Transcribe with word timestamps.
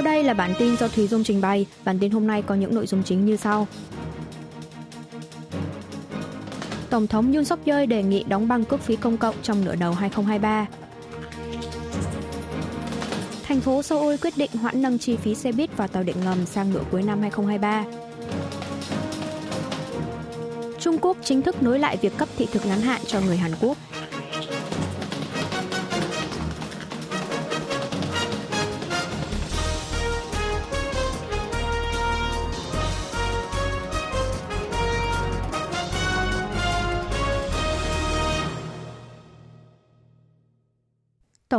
Sau 0.00 0.12
đây 0.12 0.24
là 0.24 0.34
bản 0.34 0.54
tin 0.58 0.76
do 0.76 0.88
Thúy 0.88 1.06
Dung 1.06 1.24
trình 1.24 1.40
bày. 1.40 1.66
Bản 1.84 1.98
tin 1.98 2.10
hôm 2.10 2.26
nay 2.26 2.42
có 2.42 2.54
những 2.54 2.74
nội 2.74 2.86
dung 2.86 3.02
chính 3.02 3.26
như 3.26 3.36
sau. 3.36 3.68
Tổng 6.90 7.06
thống 7.06 7.32
Yoon 7.32 7.44
suk 7.44 7.64
yeol 7.64 7.86
đề 7.86 8.02
nghị 8.02 8.24
đóng 8.24 8.48
băng 8.48 8.64
cước 8.64 8.80
phí 8.80 8.96
công 8.96 9.16
cộng 9.16 9.34
trong 9.42 9.64
nửa 9.64 9.74
đầu 9.74 9.92
2023. 9.92 10.66
Thành 13.42 13.60
phố 13.60 13.82
Seoul 13.82 14.16
quyết 14.22 14.36
định 14.36 14.50
hoãn 14.52 14.82
nâng 14.82 14.98
chi 14.98 15.16
phí 15.16 15.34
xe 15.34 15.52
buýt 15.52 15.76
và 15.76 15.86
tàu 15.86 16.02
điện 16.02 16.16
ngầm 16.24 16.46
sang 16.46 16.72
nửa 16.72 16.82
cuối 16.90 17.02
năm 17.02 17.20
2023. 17.20 17.84
Trung 20.78 20.98
Quốc 20.98 21.16
chính 21.24 21.42
thức 21.42 21.62
nối 21.62 21.78
lại 21.78 21.96
việc 21.96 22.16
cấp 22.16 22.28
thị 22.36 22.46
thực 22.52 22.66
ngắn 22.66 22.80
hạn 22.80 23.00
cho 23.06 23.20
người 23.20 23.36
Hàn 23.36 23.52
Quốc. 23.60 23.76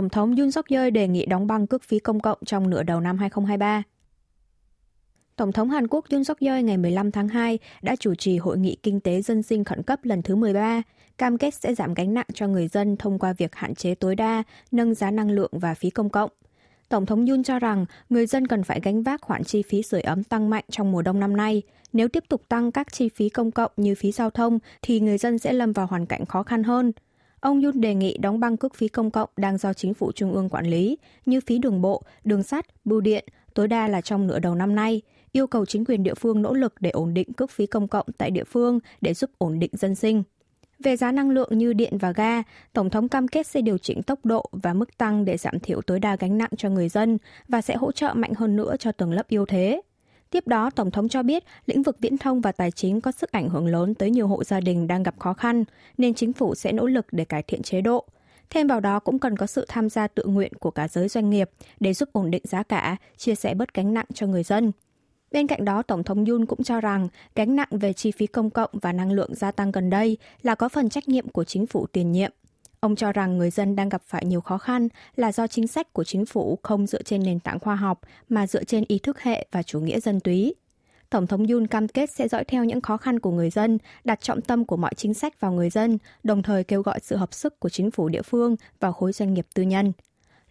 Tổng 0.01 0.09
thống 0.09 0.35
Yoon 0.35 0.51
suk 0.51 0.65
yeol 0.69 0.89
đề 0.89 1.07
nghị 1.07 1.25
đóng 1.25 1.47
băng 1.47 1.67
cước 1.67 1.83
phí 1.83 1.99
công 1.99 2.19
cộng 2.19 2.37
trong 2.45 2.69
nửa 2.69 2.83
đầu 2.83 2.99
năm 2.99 3.17
2023. 3.17 3.83
Tổng 5.35 5.51
thống 5.51 5.69
Hàn 5.69 5.87
Quốc 5.87 6.05
Yoon 6.11 6.23
suk 6.23 6.39
yeol 6.39 6.61
ngày 6.61 6.77
15 6.77 7.11
tháng 7.11 7.27
2 7.27 7.59
đã 7.81 7.95
chủ 7.95 8.15
trì 8.15 8.37
hội 8.37 8.57
nghị 8.57 8.77
kinh 8.83 8.99
tế 8.99 9.21
dân 9.21 9.43
sinh 9.43 9.63
khẩn 9.63 9.83
cấp 9.83 9.99
lần 10.03 10.21
thứ 10.21 10.35
13, 10.35 10.81
cam 11.17 11.37
kết 11.37 11.53
sẽ 11.53 11.75
giảm 11.75 11.93
gánh 11.93 12.13
nặng 12.13 12.25
cho 12.33 12.47
người 12.47 12.67
dân 12.67 12.97
thông 12.97 13.19
qua 13.19 13.33
việc 13.33 13.55
hạn 13.55 13.75
chế 13.75 13.95
tối 13.95 14.15
đa, 14.15 14.43
nâng 14.71 14.93
giá 14.93 15.11
năng 15.11 15.31
lượng 15.31 15.51
và 15.51 15.73
phí 15.73 15.89
công 15.89 16.09
cộng. 16.09 16.29
Tổng 16.89 17.05
thống 17.05 17.25
Yoon 17.25 17.43
cho 17.43 17.59
rằng 17.59 17.85
người 18.09 18.25
dân 18.25 18.47
cần 18.47 18.63
phải 18.63 18.79
gánh 18.83 19.03
vác 19.03 19.21
khoản 19.21 19.43
chi 19.43 19.61
phí 19.61 19.83
sưởi 19.83 20.01
ấm 20.01 20.23
tăng 20.23 20.49
mạnh 20.49 20.65
trong 20.69 20.91
mùa 20.91 21.01
đông 21.01 21.19
năm 21.19 21.37
nay. 21.37 21.61
Nếu 21.93 22.07
tiếp 22.07 22.23
tục 22.29 22.41
tăng 22.47 22.71
các 22.71 22.93
chi 22.93 23.09
phí 23.09 23.29
công 23.29 23.51
cộng 23.51 23.71
như 23.77 23.95
phí 23.95 24.11
giao 24.11 24.29
thông 24.29 24.59
thì 24.81 24.99
người 24.99 25.17
dân 25.17 25.39
sẽ 25.39 25.53
lâm 25.53 25.71
vào 25.71 25.85
hoàn 25.87 26.05
cảnh 26.05 26.25
khó 26.25 26.43
khăn 26.43 26.63
hơn. 26.63 26.91
Ông 27.41 27.61
Yun 27.61 27.81
đề 27.81 27.93
nghị 27.95 28.17
đóng 28.17 28.39
băng 28.39 28.57
cước 28.57 28.75
phí 28.75 28.87
công 28.87 29.11
cộng 29.11 29.29
đang 29.37 29.57
do 29.57 29.73
chính 29.73 29.93
phủ 29.93 30.11
trung 30.11 30.33
ương 30.33 30.49
quản 30.49 30.65
lý, 30.65 30.97
như 31.25 31.41
phí 31.41 31.57
đường 31.57 31.81
bộ, 31.81 32.03
đường 32.23 32.43
sắt, 32.43 32.65
bưu 32.85 33.01
điện, 33.01 33.25
tối 33.53 33.67
đa 33.67 33.87
là 33.87 34.01
trong 34.01 34.27
nửa 34.27 34.39
đầu 34.39 34.55
năm 34.55 34.75
nay, 34.75 35.01
yêu 35.31 35.47
cầu 35.47 35.65
chính 35.65 35.85
quyền 35.85 36.03
địa 36.03 36.13
phương 36.13 36.41
nỗ 36.41 36.53
lực 36.53 36.73
để 36.79 36.89
ổn 36.89 37.13
định 37.13 37.33
cước 37.33 37.51
phí 37.51 37.65
công 37.65 37.87
cộng 37.87 38.05
tại 38.17 38.31
địa 38.31 38.43
phương 38.43 38.79
để 39.01 39.13
giúp 39.13 39.29
ổn 39.37 39.59
định 39.59 39.71
dân 39.73 39.95
sinh. 39.95 40.23
Về 40.79 40.97
giá 40.97 41.11
năng 41.11 41.29
lượng 41.29 41.57
như 41.57 41.73
điện 41.73 41.97
và 41.97 42.11
ga, 42.11 42.43
Tổng 42.73 42.89
thống 42.89 43.09
cam 43.09 43.27
kết 43.27 43.47
sẽ 43.47 43.61
điều 43.61 43.77
chỉnh 43.77 44.03
tốc 44.03 44.25
độ 44.25 44.45
và 44.51 44.73
mức 44.73 44.97
tăng 44.97 45.25
để 45.25 45.37
giảm 45.37 45.59
thiểu 45.59 45.81
tối 45.81 45.99
đa 45.99 46.15
gánh 46.15 46.37
nặng 46.37 46.51
cho 46.57 46.69
người 46.69 46.89
dân 46.89 47.17
và 47.47 47.61
sẽ 47.61 47.75
hỗ 47.75 47.91
trợ 47.91 48.13
mạnh 48.13 48.33
hơn 48.33 48.55
nữa 48.55 48.75
cho 48.79 48.91
tầng 48.91 49.11
lớp 49.11 49.27
yếu 49.27 49.45
thế. 49.45 49.81
Tiếp 50.31 50.47
đó, 50.47 50.69
Tổng 50.69 50.91
thống 50.91 51.09
cho 51.09 51.23
biết 51.23 51.43
lĩnh 51.65 51.83
vực 51.83 51.97
viễn 51.99 52.17
thông 52.17 52.41
và 52.41 52.51
tài 52.51 52.71
chính 52.71 53.01
có 53.01 53.11
sức 53.11 53.31
ảnh 53.31 53.49
hưởng 53.49 53.67
lớn 53.67 53.95
tới 53.95 54.09
nhiều 54.09 54.27
hộ 54.27 54.43
gia 54.43 54.59
đình 54.59 54.87
đang 54.87 55.03
gặp 55.03 55.19
khó 55.19 55.33
khăn, 55.33 55.63
nên 55.97 56.13
chính 56.13 56.33
phủ 56.33 56.55
sẽ 56.55 56.71
nỗ 56.71 56.87
lực 56.87 57.05
để 57.11 57.25
cải 57.25 57.43
thiện 57.43 57.61
chế 57.61 57.81
độ. 57.81 58.05
Thêm 58.49 58.67
vào 58.67 58.79
đó 58.79 58.99
cũng 58.99 59.19
cần 59.19 59.37
có 59.37 59.45
sự 59.47 59.65
tham 59.67 59.89
gia 59.89 60.07
tự 60.07 60.25
nguyện 60.25 60.53
của 60.53 60.71
cả 60.71 60.87
giới 60.87 61.07
doanh 61.07 61.29
nghiệp 61.29 61.49
để 61.79 61.93
giúp 61.93 62.09
ổn 62.13 62.31
định 62.31 62.43
giá 62.45 62.63
cả, 62.63 62.95
chia 63.17 63.35
sẻ 63.35 63.53
bớt 63.53 63.73
gánh 63.73 63.93
nặng 63.93 64.05
cho 64.13 64.27
người 64.27 64.43
dân. 64.43 64.71
Bên 65.31 65.47
cạnh 65.47 65.65
đó, 65.65 65.81
Tổng 65.81 66.03
thống 66.03 66.25
yun 66.25 66.45
cũng 66.45 66.63
cho 66.63 66.81
rằng 66.81 67.07
gánh 67.35 67.55
nặng 67.55 67.69
về 67.71 67.93
chi 67.93 68.11
phí 68.11 68.27
công 68.27 68.49
cộng 68.49 68.69
và 68.73 68.93
năng 68.93 69.11
lượng 69.11 69.35
gia 69.35 69.51
tăng 69.51 69.71
gần 69.71 69.89
đây 69.89 70.17
là 70.41 70.55
có 70.55 70.69
phần 70.69 70.89
trách 70.89 71.09
nhiệm 71.09 71.27
của 71.29 71.43
chính 71.43 71.67
phủ 71.67 71.85
tiền 71.87 72.11
nhiệm. 72.11 72.31
Ông 72.81 72.95
cho 72.95 73.11
rằng 73.11 73.37
người 73.37 73.49
dân 73.49 73.75
đang 73.75 73.89
gặp 73.89 74.01
phải 74.05 74.25
nhiều 74.25 74.41
khó 74.41 74.57
khăn 74.57 74.87
là 75.15 75.31
do 75.31 75.47
chính 75.47 75.67
sách 75.67 75.93
của 75.93 76.03
chính 76.03 76.25
phủ 76.25 76.59
không 76.63 76.87
dựa 76.87 77.01
trên 77.01 77.23
nền 77.23 77.39
tảng 77.39 77.59
khoa 77.59 77.75
học 77.75 77.99
mà 78.29 78.47
dựa 78.47 78.63
trên 78.63 78.83
ý 78.87 78.99
thức 78.99 79.19
hệ 79.19 79.47
và 79.51 79.63
chủ 79.63 79.79
nghĩa 79.79 79.99
dân 79.99 80.19
túy. 80.19 80.55
Tổng 81.09 81.27
thống 81.27 81.47
Yoon 81.47 81.67
cam 81.67 81.87
kết 81.87 82.09
sẽ 82.17 82.27
dõi 82.27 82.43
theo 82.43 82.63
những 82.63 82.81
khó 82.81 82.97
khăn 82.97 83.19
của 83.19 83.31
người 83.31 83.49
dân, 83.49 83.77
đặt 84.03 84.21
trọng 84.21 84.41
tâm 84.41 84.65
của 84.65 84.77
mọi 84.77 84.93
chính 84.95 85.13
sách 85.13 85.39
vào 85.39 85.51
người 85.51 85.69
dân, 85.69 85.97
đồng 86.23 86.43
thời 86.43 86.63
kêu 86.63 86.81
gọi 86.81 86.99
sự 87.03 87.15
hợp 87.15 87.33
sức 87.33 87.59
của 87.59 87.69
chính 87.69 87.91
phủ 87.91 88.09
địa 88.09 88.21
phương 88.21 88.55
và 88.79 88.91
khối 88.91 89.11
doanh 89.11 89.33
nghiệp 89.33 89.47
tư 89.53 89.63
nhân. 89.63 89.91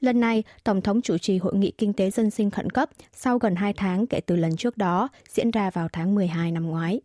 Lần 0.01 0.21
này, 0.21 0.43
Tổng 0.65 0.81
thống 0.81 1.03
chủ 1.03 1.19
trì 1.19 1.39
hội 1.39 1.55
nghị 1.55 1.73
kinh 1.79 1.93
tế 1.93 2.11
dân 2.11 2.31
sinh 2.31 2.51
khẩn 2.51 2.71
cấp 2.71 2.91
sau 3.13 3.39
gần 3.39 3.57
2 3.57 3.73
tháng 3.73 4.07
kể 4.07 4.21
từ 4.27 4.37
lần 4.37 4.57
trước 4.57 4.77
đó, 4.77 5.09
diễn 5.29 5.51
ra 5.51 5.71
vào 5.71 5.89
tháng 5.93 6.15
12 6.15 6.53
năm 6.53 6.67
ngoái. 6.67 7.01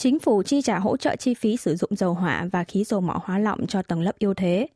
Chính 0.00 0.18
phủ 0.18 0.42
chi 0.42 0.62
trả 0.62 0.78
hỗ 0.78 0.96
trợ 0.96 1.16
chi 1.16 1.34
phí 1.34 1.56
sử 1.56 1.76
dụng 1.76 1.96
dầu 1.96 2.14
hỏa 2.14 2.48
và 2.52 2.64
khí 2.64 2.84
dầu 2.84 3.00
mỏ 3.00 3.20
hóa 3.24 3.38
lỏng 3.38 3.66
cho 3.66 3.82
tầng 3.82 4.00
lớp 4.00 4.18
yếu 4.18 4.34
thế. 4.34 4.66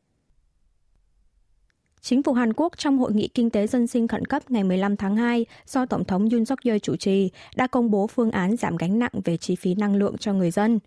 Chính 2.01 2.23
phủ 2.23 2.33
Hàn 2.33 2.53
Quốc 2.53 2.73
trong 2.79 2.99
hội 2.99 3.13
nghị 3.13 3.29
kinh 3.29 3.51
tế 3.51 3.67
dân 3.67 3.87
sinh 3.87 4.09
khẩn 4.09 4.25
cấp 4.25 4.51
ngày 4.51 4.65
15 4.65 4.97
tháng 4.97 5.17
2 5.17 5.47
do 5.67 5.87
Tổng 5.87 6.05
thống 6.05 6.29
Yoon 6.29 6.45
suk 6.45 6.59
yeol 6.65 6.79
chủ 6.79 6.97
trì 6.97 7.31
đã 7.57 7.67
công 7.67 7.91
bố 7.91 8.07
phương 8.07 8.31
án 8.31 8.57
giảm 8.57 8.77
gánh 8.77 8.99
nặng 8.99 9.13
về 9.25 9.37
chi 9.37 9.57
phí 9.57 9.75
năng 9.75 9.97
lượng 9.97 10.19
cho 10.19 10.33
người 10.33 10.51
dân. 10.51 10.79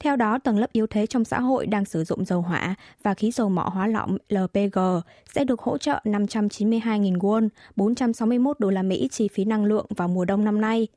Theo 0.00 0.16
đó, 0.16 0.38
tầng 0.38 0.58
lớp 0.58 0.72
yếu 0.72 0.86
thế 0.86 1.06
trong 1.06 1.24
xã 1.24 1.40
hội 1.40 1.66
đang 1.66 1.84
sử 1.84 2.04
dụng 2.04 2.24
dầu 2.24 2.42
hỏa 2.42 2.74
và 3.02 3.14
khí 3.14 3.30
dầu 3.30 3.48
mỏ 3.48 3.70
hóa 3.74 3.86
lỏng 3.86 4.16
LPG 4.28 4.78
sẽ 5.34 5.44
được 5.44 5.60
hỗ 5.60 5.78
trợ 5.78 6.00
592.000 6.04 7.18
won, 7.18 7.48
461 7.76 8.60
đô 8.60 8.70
la 8.70 8.82
Mỹ 8.82 9.08
chi 9.12 9.28
phí 9.28 9.44
năng 9.44 9.64
lượng 9.64 9.86
vào 9.96 10.08
mùa 10.08 10.24
đông 10.24 10.44
năm 10.44 10.60
nay. 10.60 10.88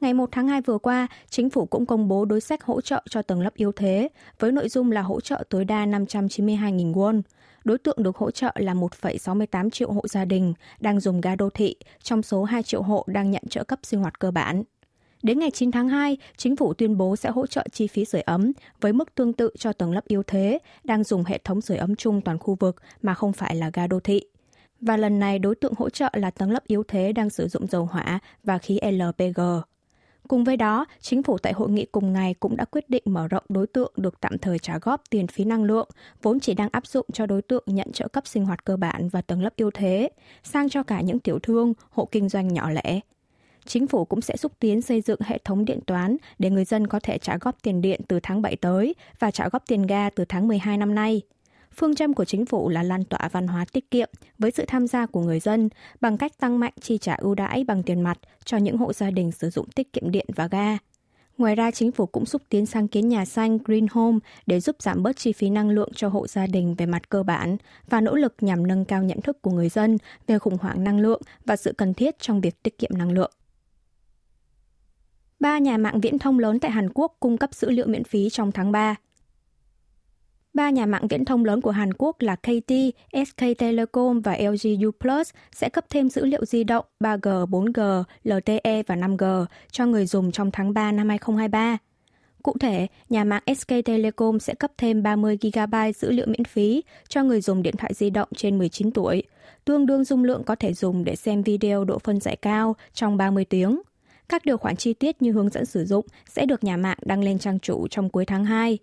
Ngày 0.00 0.14
1 0.14 0.28
tháng 0.32 0.48
2 0.48 0.60
vừa 0.60 0.78
qua, 0.78 1.06
chính 1.30 1.50
phủ 1.50 1.66
cũng 1.66 1.86
công 1.86 2.08
bố 2.08 2.24
đối 2.24 2.40
sách 2.40 2.64
hỗ 2.64 2.80
trợ 2.80 3.02
cho 3.10 3.22
tầng 3.22 3.40
lớp 3.40 3.54
yếu 3.54 3.72
thế, 3.72 4.08
với 4.38 4.52
nội 4.52 4.68
dung 4.68 4.92
là 4.92 5.02
hỗ 5.02 5.20
trợ 5.20 5.44
tối 5.50 5.64
đa 5.64 5.86
592.000 5.86 6.92
won. 6.92 7.22
Đối 7.64 7.78
tượng 7.78 8.02
được 8.02 8.16
hỗ 8.16 8.30
trợ 8.30 8.52
là 8.54 8.74
1,68 8.74 9.70
triệu 9.70 9.92
hộ 9.92 10.00
gia 10.08 10.24
đình 10.24 10.54
đang 10.80 11.00
dùng 11.00 11.20
ga 11.20 11.36
đô 11.36 11.50
thị, 11.50 11.76
trong 12.02 12.22
số 12.22 12.44
2 12.44 12.62
triệu 12.62 12.82
hộ 12.82 13.04
đang 13.06 13.30
nhận 13.30 13.42
trợ 13.50 13.64
cấp 13.64 13.78
sinh 13.82 14.00
hoạt 14.00 14.18
cơ 14.18 14.30
bản. 14.30 14.62
Đến 15.22 15.38
ngày 15.38 15.50
9 15.50 15.70
tháng 15.70 15.88
2, 15.88 16.16
chính 16.36 16.56
phủ 16.56 16.74
tuyên 16.74 16.96
bố 16.96 17.16
sẽ 17.16 17.30
hỗ 17.30 17.46
trợ 17.46 17.66
chi 17.72 17.86
phí 17.86 18.04
sưởi 18.04 18.20
ấm 18.20 18.52
với 18.80 18.92
mức 18.92 19.14
tương 19.14 19.32
tự 19.32 19.50
cho 19.58 19.72
tầng 19.72 19.92
lớp 19.92 20.04
yếu 20.06 20.22
thế 20.22 20.58
đang 20.84 21.04
dùng 21.04 21.24
hệ 21.24 21.38
thống 21.44 21.60
sưởi 21.60 21.76
ấm 21.76 21.96
chung 21.96 22.20
toàn 22.20 22.38
khu 22.38 22.56
vực 22.60 22.76
mà 23.02 23.14
không 23.14 23.32
phải 23.32 23.54
là 23.54 23.70
ga 23.72 23.86
đô 23.86 24.00
thị. 24.00 24.22
Và 24.80 24.96
lần 24.96 25.18
này 25.18 25.38
đối 25.38 25.54
tượng 25.54 25.72
hỗ 25.76 25.90
trợ 25.90 26.10
là 26.12 26.30
tầng 26.30 26.50
lớp 26.50 26.66
yếu 26.66 26.82
thế 26.88 27.12
đang 27.12 27.30
sử 27.30 27.48
dụng 27.48 27.66
dầu 27.66 27.84
hỏa 27.84 28.18
và 28.44 28.58
khí 28.58 28.78
LPG. 28.82 29.40
Cùng 30.28 30.44
với 30.44 30.56
đó, 30.56 30.86
chính 31.00 31.22
phủ 31.22 31.38
tại 31.38 31.52
hội 31.52 31.70
nghị 31.70 31.84
cùng 31.84 32.12
ngày 32.12 32.34
cũng 32.34 32.56
đã 32.56 32.64
quyết 32.64 32.90
định 32.90 33.02
mở 33.06 33.28
rộng 33.28 33.44
đối 33.48 33.66
tượng 33.66 33.92
được 33.96 34.20
tạm 34.20 34.38
thời 34.38 34.58
trả 34.58 34.78
góp 34.78 35.02
tiền 35.10 35.26
phí 35.26 35.44
năng 35.44 35.64
lượng, 35.64 35.88
vốn 36.22 36.40
chỉ 36.40 36.54
đang 36.54 36.68
áp 36.72 36.86
dụng 36.86 37.06
cho 37.12 37.26
đối 37.26 37.42
tượng 37.42 37.64
nhận 37.66 37.92
trợ 37.92 38.08
cấp 38.08 38.26
sinh 38.26 38.44
hoạt 38.44 38.64
cơ 38.64 38.76
bản 38.76 39.08
và 39.08 39.22
tầng 39.22 39.42
lớp 39.42 39.56
yếu 39.56 39.70
thế, 39.70 40.08
sang 40.42 40.68
cho 40.68 40.82
cả 40.82 41.00
những 41.00 41.18
tiểu 41.18 41.38
thương, 41.38 41.74
hộ 41.90 42.08
kinh 42.12 42.28
doanh 42.28 42.48
nhỏ 42.48 42.70
lẻ. 42.70 43.00
Chính 43.66 43.86
phủ 43.86 44.04
cũng 44.04 44.20
sẽ 44.20 44.36
xúc 44.36 44.52
tiến 44.60 44.82
xây 44.82 45.00
dựng 45.00 45.20
hệ 45.24 45.38
thống 45.44 45.64
điện 45.64 45.80
toán 45.86 46.16
để 46.38 46.50
người 46.50 46.64
dân 46.64 46.86
có 46.86 47.00
thể 47.02 47.18
trả 47.18 47.38
góp 47.40 47.62
tiền 47.62 47.80
điện 47.80 48.00
từ 48.08 48.20
tháng 48.22 48.42
7 48.42 48.56
tới 48.56 48.94
và 49.18 49.30
trả 49.30 49.48
góp 49.48 49.62
tiền 49.66 49.86
ga 49.86 50.10
từ 50.10 50.24
tháng 50.28 50.48
12 50.48 50.78
năm 50.78 50.94
nay. 50.94 51.22
Phương 51.76 51.94
châm 51.94 52.14
của 52.14 52.24
chính 52.24 52.46
phủ 52.46 52.68
là 52.68 52.82
lan 52.82 53.04
tỏa 53.04 53.28
văn 53.32 53.46
hóa 53.46 53.64
tiết 53.72 53.90
kiệm 53.90 54.10
với 54.38 54.50
sự 54.50 54.64
tham 54.68 54.86
gia 54.86 55.06
của 55.06 55.20
người 55.20 55.40
dân 55.40 55.68
bằng 56.00 56.16
cách 56.16 56.38
tăng 56.38 56.58
mạnh 56.58 56.72
chi 56.80 56.98
trả 56.98 57.14
ưu 57.14 57.34
đãi 57.34 57.64
bằng 57.64 57.82
tiền 57.82 58.00
mặt 58.00 58.18
cho 58.44 58.56
những 58.56 58.76
hộ 58.76 58.92
gia 58.92 59.10
đình 59.10 59.32
sử 59.32 59.50
dụng 59.50 59.70
tiết 59.70 59.92
kiệm 59.92 60.10
điện 60.10 60.26
và 60.36 60.46
ga. 60.46 60.78
Ngoài 61.38 61.54
ra, 61.54 61.70
chính 61.70 61.92
phủ 61.92 62.06
cũng 62.06 62.26
xúc 62.26 62.42
tiến 62.48 62.66
sáng 62.66 62.88
kiến 62.88 63.08
nhà 63.08 63.24
xanh 63.24 63.58
Green 63.58 63.86
Home 63.90 64.18
để 64.46 64.60
giúp 64.60 64.76
giảm 64.78 65.02
bớt 65.02 65.16
chi 65.16 65.32
phí 65.32 65.50
năng 65.50 65.70
lượng 65.70 65.90
cho 65.94 66.08
hộ 66.08 66.26
gia 66.26 66.46
đình 66.46 66.74
về 66.74 66.86
mặt 66.86 67.08
cơ 67.08 67.22
bản 67.22 67.56
và 67.88 68.00
nỗ 68.00 68.14
lực 68.14 68.34
nhằm 68.40 68.66
nâng 68.66 68.84
cao 68.84 69.02
nhận 69.02 69.20
thức 69.20 69.42
của 69.42 69.50
người 69.50 69.68
dân 69.68 69.98
về 70.26 70.38
khủng 70.38 70.58
hoảng 70.60 70.84
năng 70.84 71.00
lượng 71.00 71.22
và 71.44 71.56
sự 71.56 71.72
cần 71.72 71.94
thiết 71.94 72.18
trong 72.18 72.40
việc 72.40 72.62
tiết 72.62 72.78
kiệm 72.78 72.90
năng 72.94 73.12
lượng. 73.12 73.30
Ba 75.40 75.58
nhà 75.58 75.78
mạng 75.78 76.00
viễn 76.00 76.18
thông 76.18 76.38
lớn 76.38 76.60
tại 76.60 76.70
Hàn 76.70 76.88
Quốc 76.94 77.16
cung 77.20 77.38
cấp 77.38 77.54
dữ 77.54 77.70
liệu 77.70 77.86
miễn 77.86 78.04
phí 78.04 78.30
trong 78.30 78.52
tháng 78.52 78.72
3. 78.72 78.96
Ba 80.56 80.70
nhà 80.70 80.86
mạng 80.86 81.08
viễn 81.08 81.24
thông 81.24 81.44
lớn 81.44 81.60
của 81.60 81.70
Hàn 81.70 81.92
Quốc 81.98 82.16
là 82.20 82.36
KT, 82.36 82.72
SK 83.26 83.42
Telecom 83.58 84.20
và 84.20 84.36
LG 84.38 84.82
U 84.84 84.90
sẽ 85.52 85.68
cấp 85.68 85.84
thêm 85.90 86.08
dữ 86.08 86.24
liệu 86.24 86.44
di 86.44 86.64
động 86.64 86.84
3G, 87.00 87.46
4G, 87.46 88.04
LTE 88.24 88.82
và 88.86 88.96
5G 88.96 89.46
cho 89.70 89.86
người 89.86 90.06
dùng 90.06 90.32
trong 90.32 90.50
tháng 90.50 90.74
3 90.74 90.92
năm 90.92 91.08
2023. 91.08 91.78
Cụ 92.42 92.54
thể, 92.60 92.86
nhà 93.08 93.24
mạng 93.24 93.42
SK 93.58 93.72
Telecom 93.84 94.38
sẽ 94.38 94.54
cấp 94.54 94.72
thêm 94.78 95.02
30 95.02 95.38
GB 95.42 95.74
dữ 95.96 96.10
liệu 96.10 96.26
miễn 96.26 96.44
phí 96.44 96.82
cho 97.08 97.22
người 97.22 97.40
dùng 97.40 97.62
điện 97.62 97.76
thoại 97.76 97.94
di 97.94 98.10
động 98.10 98.28
trên 98.36 98.58
19 98.58 98.90
tuổi, 98.90 99.22
tương 99.64 99.86
đương 99.86 100.04
dung 100.04 100.24
lượng 100.24 100.44
có 100.44 100.54
thể 100.54 100.72
dùng 100.74 101.04
để 101.04 101.16
xem 101.16 101.42
video 101.42 101.84
độ 101.84 101.98
phân 101.98 102.20
giải 102.20 102.36
cao 102.36 102.76
trong 102.92 103.16
30 103.16 103.44
tiếng. 103.44 103.82
Các 104.28 104.44
điều 104.44 104.58
khoản 104.58 104.76
chi 104.76 104.92
tiết 104.92 105.22
như 105.22 105.32
hướng 105.32 105.50
dẫn 105.50 105.66
sử 105.66 105.84
dụng 105.84 106.06
sẽ 106.28 106.46
được 106.46 106.64
nhà 106.64 106.76
mạng 106.76 106.98
đăng 107.02 107.24
lên 107.24 107.38
trang 107.38 107.58
chủ 107.58 107.88
trong 107.88 108.10
cuối 108.10 108.24
tháng 108.24 108.44
2. 108.44 108.78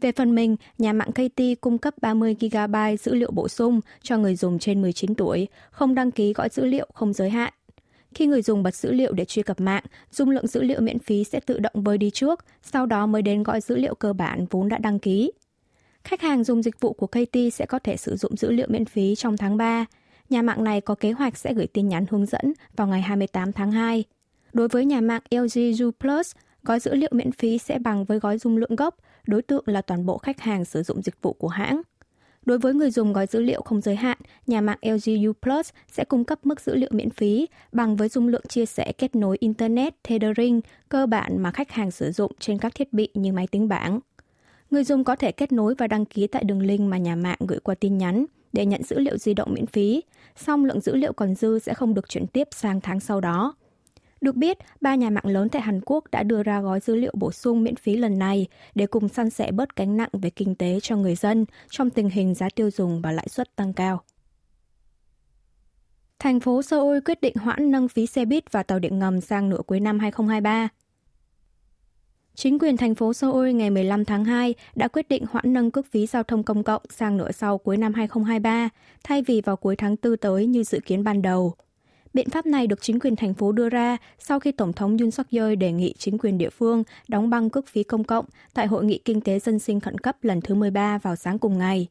Về 0.00 0.12
phần 0.12 0.34
mình, 0.34 0.56
nhà 0.78 0.92
mạng 0.92 1.12
KT 1.12 1.42
cung 1.60 1.78
cấp 1.78 1.94
30 2.00 2.36
GB 2.40 2.76
dữ 3.00 3.14
liệu 3.14 3.30
bổ 3.30 3.48
sung 3.48 3.80
cho 4.02 4.18
người 4.18 4.36
dùng 4.36 4.58
trên 4.58 4.82
19 4.82 5.14
tuổi, 5.14 5.48
không 5.70 5.94
đăng 5.94 6.10
ký 6.10 6.32
gọi 6.32 6.48
dữ 6.48 6.64
liệu 6.64 6.86
không 6.94 7.12
giới 7.12 7.30
hạn. 7.30 7.52
Khi 8.14 8.26
người 8.26 8.42
dùng 8.42 8.62
bật 8.62 8.74
dữ 8.74 8.92
liệu 8.92 9.12
để 9.12 9.24
truy 9.24 9.42
cập 9.42 9.60
mạng, 9.60 9.84
dung 10.10 10.30
lượng 10.30 10.46
dữ 10.46 10.62
liệu 10.62 10.80
miễn 10.80 10.98
phí 10.98 11.24
sẽ 11.24 11.40
tự 11.40 11.58
động 11.58 11.84
bơi 11.84 11.98
đi 11.98 12.10
trước, 12.10 12.44
sau 12.62 12.86
đó 12.86 13.06
mới 13.06 13.22
đến 13.22 13.42
gọi 13.42 13.60
dữ 13.60 13.76
liệu 13.76 13.94
cơ 13.94 14.12
bản 14.12 14.46
vốn 14.50 14.68
đã 14.68 14.78
đăng 14.78 14.98
ký. 14.98 15.32
Khách 16.04 16.20
hàng 16.20 16.44
dùng 16.44 16.62
dịch 16.62 16.80
vụ 16.80 16.92
của 16.92 17.06
KT 17.06 17.36
sẽ 17.52 17.66
có 17.66 17.78
thể 17.78 17.96
sử 17.96 18.16
dụng 18.16 18.36
dữ 18.36 18.50
liệu 18.50 18.66
miễn 18.70 18.84
phí 18.84 19.14
trong 19.14 19.36
tháng 19.36 19.56
3. 19.56 19.84
nhà 20.30 20.42
mạng 20.42 20.64
này 20.64 20.80
có 20.80 20.94
kế 20.94 21.12
hoạch 21.12 21.36
sẽ 21.36 21.54
gửi 21.54 21.66
tin 21.66 21.88
nhắn 21.88 22.04
hướng 22.10 22.26
dẫn 22.26 22.52
vào 22.76 22.86
ngày 22.86 23.00
28 23.00 23.52
tháng 23.52 23.72
2. 23.72 24.04
Đối 24.52 24.68
với 24.68 24.84
nhà 24.84 25.00
mạng 25.00 25.22
LG 25.30 25.84
U 25.84 25.90
Plus, 26.00 26.32
gói 26.62 26.80
dữ 26.80 26.94
liệu 26.94 27.10
miễn 27.12 27.32
phí 27.32 27.58
sẽ 27.58 27.78
bằng 27.78 28.04
với 28.04 28.18
gói 28.18 28.38
dung 28.38 28.56
lượng 28.56 28.76
gốc, 28.76 28.96
đối 29.26 29.42
tượng 29.42 29.64
là 29.66 29.82
toàn 29.82 30.06
bộ 30.06 30.18
khách 30.18 30.40
hàng 30.40 30.64
sử 30.64 30.82
dụng 30.82 31.02
dịch 31.02 31.22
vụ 31.22 31.32
của 31.32 31.48
hãng. 31.48 31.82
Đối 32.44 32.58
với 32.58 32.74
người 32.74 32.90
dùng 32.90 33.12
gói 33.12 33.26
dữ 33.26 33.40
liệu 33.40 33.62
không 33.62 33.80
giới 33.80 33.96
hạn, 33.96 34.18
nhà 34.46 34.60
mạng 34.60 34.78
LG 34.82 35.26
U 35.26 35.32
Plus 35.42 35.70
sẽ 35.92 36.04
cung 36.04 36.24
cấp 36.24 36.38
mức 36.46 36.60
dữ 36.60 36.74
liệu 36.74 36.90
miễn 36.92 37.10
phí 37.10 37.48
bằng 37.72 37.96
với 37.96 38.08
dung 38.08 38.28
lượng 38.28 38.44
chia 38.48 38.66
sẻ 38.66 38.92
kết 38.98 39.14
nối 39.14 39.36
Internet 39.40 40.02
Tethering 40.02 40.60
cơ 40.88 41.06
bản 41.06 41.42
mà 41.42 41.50
khách 41.50 41.70
hàng 41.70 41.90
sử 41.90 42.10
dụng 42.12 42.32
trên 42.38 42.58
các 42.58 42.74
thiết 42.74 42.92
bị 42.92 43.08
như 43.14 43.32
máy 43.32 43.46
tính 43.46 43.68
bảng. 43.68 44.00
Người 44.70 44.84
dùng 44.84 45.04
có 45.04 45.16
thể 45.16 45.32
kết 45.32 45.52
nối 45.52 45.74
và 45.78 45.86
đăng 45.86 46.04
ký 46.04 46.26
tại 46.26 46.44
đường 46.44 46.62
link 46.62 46.80
mà 46.80 46.98
nhà 46.98 47.16
mạng 47.16 47.38
gửi 47.48 47.58
qua 47.60 47.74
tin 47.74 47.98
nhắn 47.98 48.26
để 48.52 48.66
nhận 48.66 48.82
dữ 48.82 48.98
liệu 48.98 49.18
di 49.18 49.34
động 49.34 49.54
miễn 49.54 49.66
phí, 49.66 50.02
song 50.36 50.64
lượng 50.64 50.80
dữ 50.80 50.96
liệu 50.96 51.12
còn 51.12 51.34
dư 51.34 51.58
sẽ 51.58 51.74
không 51.74 51.94
được 51.94 52.08
chuyển 52.08 52.26
tiếp 52.26 52.48
sang 52.50 52.80
tháng 52.80 53.00
sau 53.00 53.20
đó. 53.20 53.54
Được 54.26 54.36
biết, 54.36 54.58
ba 54.80 54.94
nhà 54.94 55.10
mạng 55.10 55.26
lớn 55.26 55.48
tại 55.48 55.62
Hàn 55.62 55.80
Quốc 55.86 56.04
đã 56.10 56.22
đưa 56.22 56.42
ra 56.42 56.60
gói 56.60 56.80
dữ 56.80 56.94
liệu 56.94 57.12
bổ 57.16 57.32
sung 57.32 57.64
miễn 57.64 57.76
phí 57.76 57.96
lần 57.96 58.18
này 58.18 58.46
để 58.74 58.86
cùng 58.86 59.08
san 59.08 59.30
sẻ 59.30 59.52
bớt 59.52 59.76
gánh 59.76 59.96
nặng 59.96 60.08
về 60.12 60.30
kinh 60.30 60.54
tế 60.54 60.80
cho 60.82 60.96
người 60.96 61.14
dân 61.14 61.44
trong 61.70 61.90
tình 61.90 62.10
hình 62.10 62.34
giá 62.34 62.48
tiêu 62.54 62.70
dùng 62.70 63.02
và 63.02 63.12
lãi 63.12 63.28
suất 63.28 63.56
tăng 63.56 63.72
cao. 63.72 64.02
Thành 66.18 66.40
phố 66.40 66.62
Seoul 66.62 66.98
quyết 67.04 67.20
định 67.20 67.36
hoãn 67.36 67.70
nâng 67.70 67.88
phí 67.88 68.06
xe 68.06 68.24
buýt 68.24 68.52
và 68.52 68.62
tàu 68.62 68.78
điện 68.78 68.98
ngầm 68.98 69.20
sang 69.20 69.48
nửa 69.48 69.60
cuối 69.66 69.80
năm 69.80 69.98
2023. 69.98 70.68
Chính 72.34 72.58
quyền 72.58 72.76
thành 72.76 72.94
phố 72.94 73.12
Seoul 73.12 73.52
ngày 73.52 73.70
15 73.70 74.04
tháng 74.04 74.24
2 74.24 74.54
đã 74.74 74.88
quyết 74.88 75.08
định 75.08 75.24
hoãn 75.30 75.52
nâng 75.52 75.70
cước 75.70 75.86
phí 75.90 76.06
giao 76.06 76.22
thông 76.22 76.42
công 76.42 76.64
cộng 76.64 76.82
sang 76.90 77.16
nửa 77.16 77.32
sau 77.32 77.58
cuối 77.58 77.76
năm 77.76 77.94
2023, 77.94 78.68
thay 79.04 79.22
vì 79.22 79.40
vào 79.40 79.56
cuối 79.56 79.76
tháng 79.76 79.96
4 80.02 80.16
tới 80.16 80.46
như 80.46 80.64
dự 80.64 80.80
kiến 80.80 81.04
ban 81.04 81.22
đầu. 81.22 81.54
Biện 82.16 82.30
pháp 82.30 82.46
này 82.46 82.66
được 82.66 82.82
chính 82.82 83.00
quyền 83.00 83.16
thành 83.16 83.34
phố 83.34 83.52
đưa 83.52 83.68
ra 83.68 83.96
sau 84.18 84.40
khi 84.40 84.52
Tổng 84.52 84.72
thống 84.72 84.96
Yoon 84.98 85.10
suk 85.10 85.26
yeol 85.30 85.54
đề 85.54 85.72
nghị 85.72 85.94
chính 85.98 86.18
quyền 86.18 86.38
địa 86.38 86.50
phương 86.50 86.84
đóng 87.08 87.30
băng 87.30 87.50
cước 87.50 87.68
phí 87.68 87.82
công 87.82 88.04
cộng 88.04 88.24
tại 88.54 88.66
Hội 88.66 88.84
nghị 88.84 88.98
Kinh 88.98 89.20
tế 89.20 89.38
Dân 89.38 89.58
sinh 89.58 89.80
khẩn 89.80 89.98
cấp 89.98 90.16
lần 90.22 90.40
thứ 90.40 90.54
13 90.54 90.98
vào 90.98 91.16
sáng 91.16 91.38
cùng 91.38 91.58
ngày. 91.58 91.86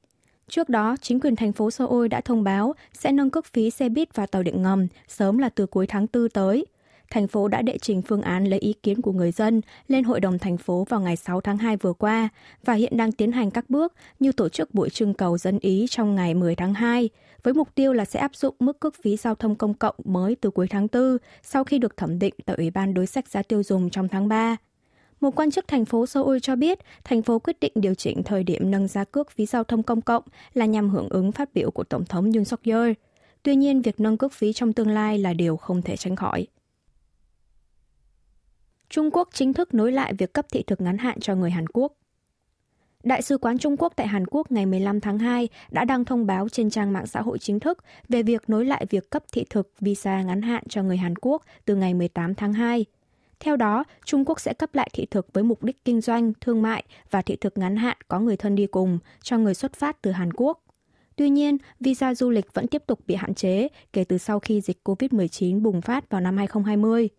Trước 0.50 0.70
đó, 0.70 0.96
chính 1.02 1.20
quyền 1.20 1.36
thành 1.36 1.52
phố 1.52 1.72
Seoul 1.72 2.08
đã 2.08 2.22
thông 2.22 2.44
báo 2.44 2.74
sẽ 2.94 3.12
nâng 3.12 3.30
cước 3.30 3.46
phí 3.46 3.70
xe 3.70 3.90
buýt 3.90 4.16
và 4.16 4.26
tàu 4.26 4.44
điện 4.44 4.62
ngầm 4.62 4.88
sớm 5.08 5.38
là 5.38 5.50
từ 5.50 5.66
cuối 5.66 5.88
tháng 5.88 6.08
4 6.14 6.30
tới. 6.30 6.66
Thành 7.10 7.28
phố 7.28 7.48
đã 7.48 7.62
đệ 7.62 7.78
trình 7.78 8.02
phương 8.02 8.22
án 8.22 8.46
lấy 8.46 8.60
ý 8.60 8.74
kiến 8.84 9.02
của 9.02 9.12
người 9.12 9.32
dân 9.32 9.62
lên 9.88 10.04
Hội 10.04 10.20
đồng 10.20 10.40
thành 10.40 10.58
phố 10.58 10.86
vào 10.90 11.02
ngày 11.02 11.16
6 11.16 11.42
tháng 11.42 11.58
2 11.58 11.78
vừa 11.78 11.94
qua 11.94 12.30
và 12.66 12.74
hiện 12.74 12.98
đang 12.98 13.12
tiến 13.12 13.32
hành 13.32 13.52
các 13.52 13.70
bước 13.70 13.94
như 14.20 14.32
tổ 14.32 14.50
chức 14.50 14.74
buổi 14.74 14.90
trưng 14.90 15.14
cầu 15.14 15.38
dân 15.38 15.60
ý 15.60 15.86
trong 15.90 16.16
ngày 16.16 16.34
10 16.34 16.56
tháng 16.56 16.74
2, 16.74 17.10
với 17.46 17.54
mục 17.54 17.76
tiêu 17.76 17.94
là 17.94 18.06
sẽ 18.06 18.20
áp 18.20 18.36
dụng 18.36 18.56
mức 18.60 18.80
cước 18.80 18.96
phí 19.04 19.18
giao 19.18 19.36
thông 19.36 19.56
công 19.56 19.74
cộng 19.74 19.96
mới 20.04 20.36
từ 20.36 20.50
cuối 20.50 20.68
tháng 20.70 20.88
4 20.94 21.18
sau 21.44 21.64
khi 21.64 21.80
được 21.80 21.98
thẩm 21.98 22.20
định 22.20 22.34
tại 22.46 22.56
Ủy 22.56 22.72
ban 22.72 22.94
đối 22.94 23.06
sách 23.06 23.28
giá 23.28 23.44
tiêu 23.44 23.64
dùng 23.64 23.90
trong 23.90 24.08
tháng 24.08 24.28
3. 24.28 24.58
Một 25.22 25.32
quan 25.36 25.52
chức 25.52 25.68
thành 25.68 25.86
phố 25.86 26.06
Seoul 26.06 26.38
cho 26.42 26.56
biết, 26.56 26.80
thành 27.04 27.22
phố 27.22 27.40
quyết 27.40 27.60
định 27.60 27.72
điều 27.76 27.94
chỉnh 27.94 28.24
thời 28.24 28.44
điểm 28.44 28.72
nâng 28.72 28.88
giá 28.88 29.04
cước 29.04 29.32
phí 29.32 29.46
giao 29.46 29.64
thông 29.64 29.84
công 29.84 30.02
cộng 30.02 30.24
là 30.54 30.66
nhằm 30.66 30.90
hưởng 30.90 31.10
ứng 31.10 31.32
phát 31.32 31.54
biểu 31.54 31.72
của 31.72 31.84
Tổng 31.84 32.06
thống 32.06 32.32
Yoon 32.32 32.46
suk 32.46 32.64
yeol 32.64 32.92
Tuy 33.44 33.56
nhiên, 33.56 33.82
việc 33.82 34.00
nâng 34.00 34.18
cước 34.18 34.34
phí 34.34 34.54
trong 34.54 34.74
tương 34.74 34.90
lai 34.90 35.20
là 35.20 35.34
điều 35.34 35.58
không 35.58 35.82
thể 35.82 35.98
tránh 35.98 36.16
khỏi. 36.16 36.48
Trung 38.90 39.12
Quốc 39.12 39.30
chính 39.34 39.54
thức 39.54 39.74
nối 39.74 39.92
lại 39.92 40.14
việc 40.14 40.34
cấp 40.34 40.46
thị 40.52 40.64
thực 40.68 40.82
ngắn 40.82 40.98
hạn 40.98 41.20
cho 41.20 41.36
người 41.36 41.52
Hàn 41.52 41.68
Quốc. 41.68 41.94
Đại 43.06 43.22
sứ 43.22 43.38
quán 43.38 43.58
Trung 43.58 43.78
Quốc 43.78 43.94
tại 43.96 44.08
Hàn 44.08 44.26
Quốc 44.28 44.52
ngày 44.52 44.66
15 44.66 45.00
tháng 45.00 45.20
2 45.20 45.50
đã 45.72 45.86
đăng 45.86 46.06
thông 46.06 46.26
báo 46.26 46.50
trên 46.50 46.70
trang 46.70 46.94
mạng 46.94 47.08
xã 47.08 47.22
hội 47.22 47.40
chính 47.40 47.60
thức 47.60 47.84
về 48.10 48.24
việc 48.24 48.50
nối 48.50 48.66
lại 48.66 48.86
việc 48.90 49.10
cấp 49.10 49.24
thị 49.34 49.46
thực 49.50 49.72
visa 49.80 50.22
ngắn 50.22 50.42
hạn 50.42 50.64
cho 50.70 50.84
người 50.84 50.98
Hàn 50.98 51.14
Quốc 51.22 51.42
từ 51.66 51.76
ngày 51.76 51.94
18 51.94 52.36
tháng 52.36 52.54
2. 52.54 52.86
Theo 53.40 53.56
đó, 53.56 53.84
Trung 54.06 54.26
Quốc 54.26 54.40
sẽ 54.40 54.54
cấp 54.54 54.76
lại 54.76 54.90
thị 54.94 55.06
thực 55.12 55.34
với 55.34 55.44
mục 55.44 55.64
đích 55.64 55.86
kinh 55.86 56.02
doanh, 56.02 56.34
thương 56.42 56.62
mại 56.62 56.84
và 57.12 57.22
thị 57.22 57.36
thực 57.36 57.58
ngắn 57.58 57.76
hạn 57.76 57.98
có 58.08 58.20
người 58.20 58.38
thân 58.38 58.56
đi 58.56 58.68
cùng 58.68 59.00
cho 59.22 59.38
người 59.38 59.54
xuất 59.54 59.74
phát 59.74 60.02
từ 60.02 60.12
Hàn 60.12 60.34
Quốc. 60.34 60.64
Tuy 61.16 61.30
nhiên, 61.30 61.58
visa 61.80 62.16
du 62.16 62.30
lịch 62.30 62.54
vẫn 62.54 62.68
tiếp 62.68 62.84
tục 62.88 63.00
bị 63.08 63.16
hạn 63.16 63.34
chế 63.34 63.68
kể 63.94 64.04
từ 64.04 64.18
sau 64.18 64.40
khi 64.40 64.62
dịch 64.62 64.78
COVID-19 64.84 65.62
bùng 65.62 65.82
phát 65.82 66.10
vào 66.10 66.22
năm 66.22 66.38
2020. 66.38 67.10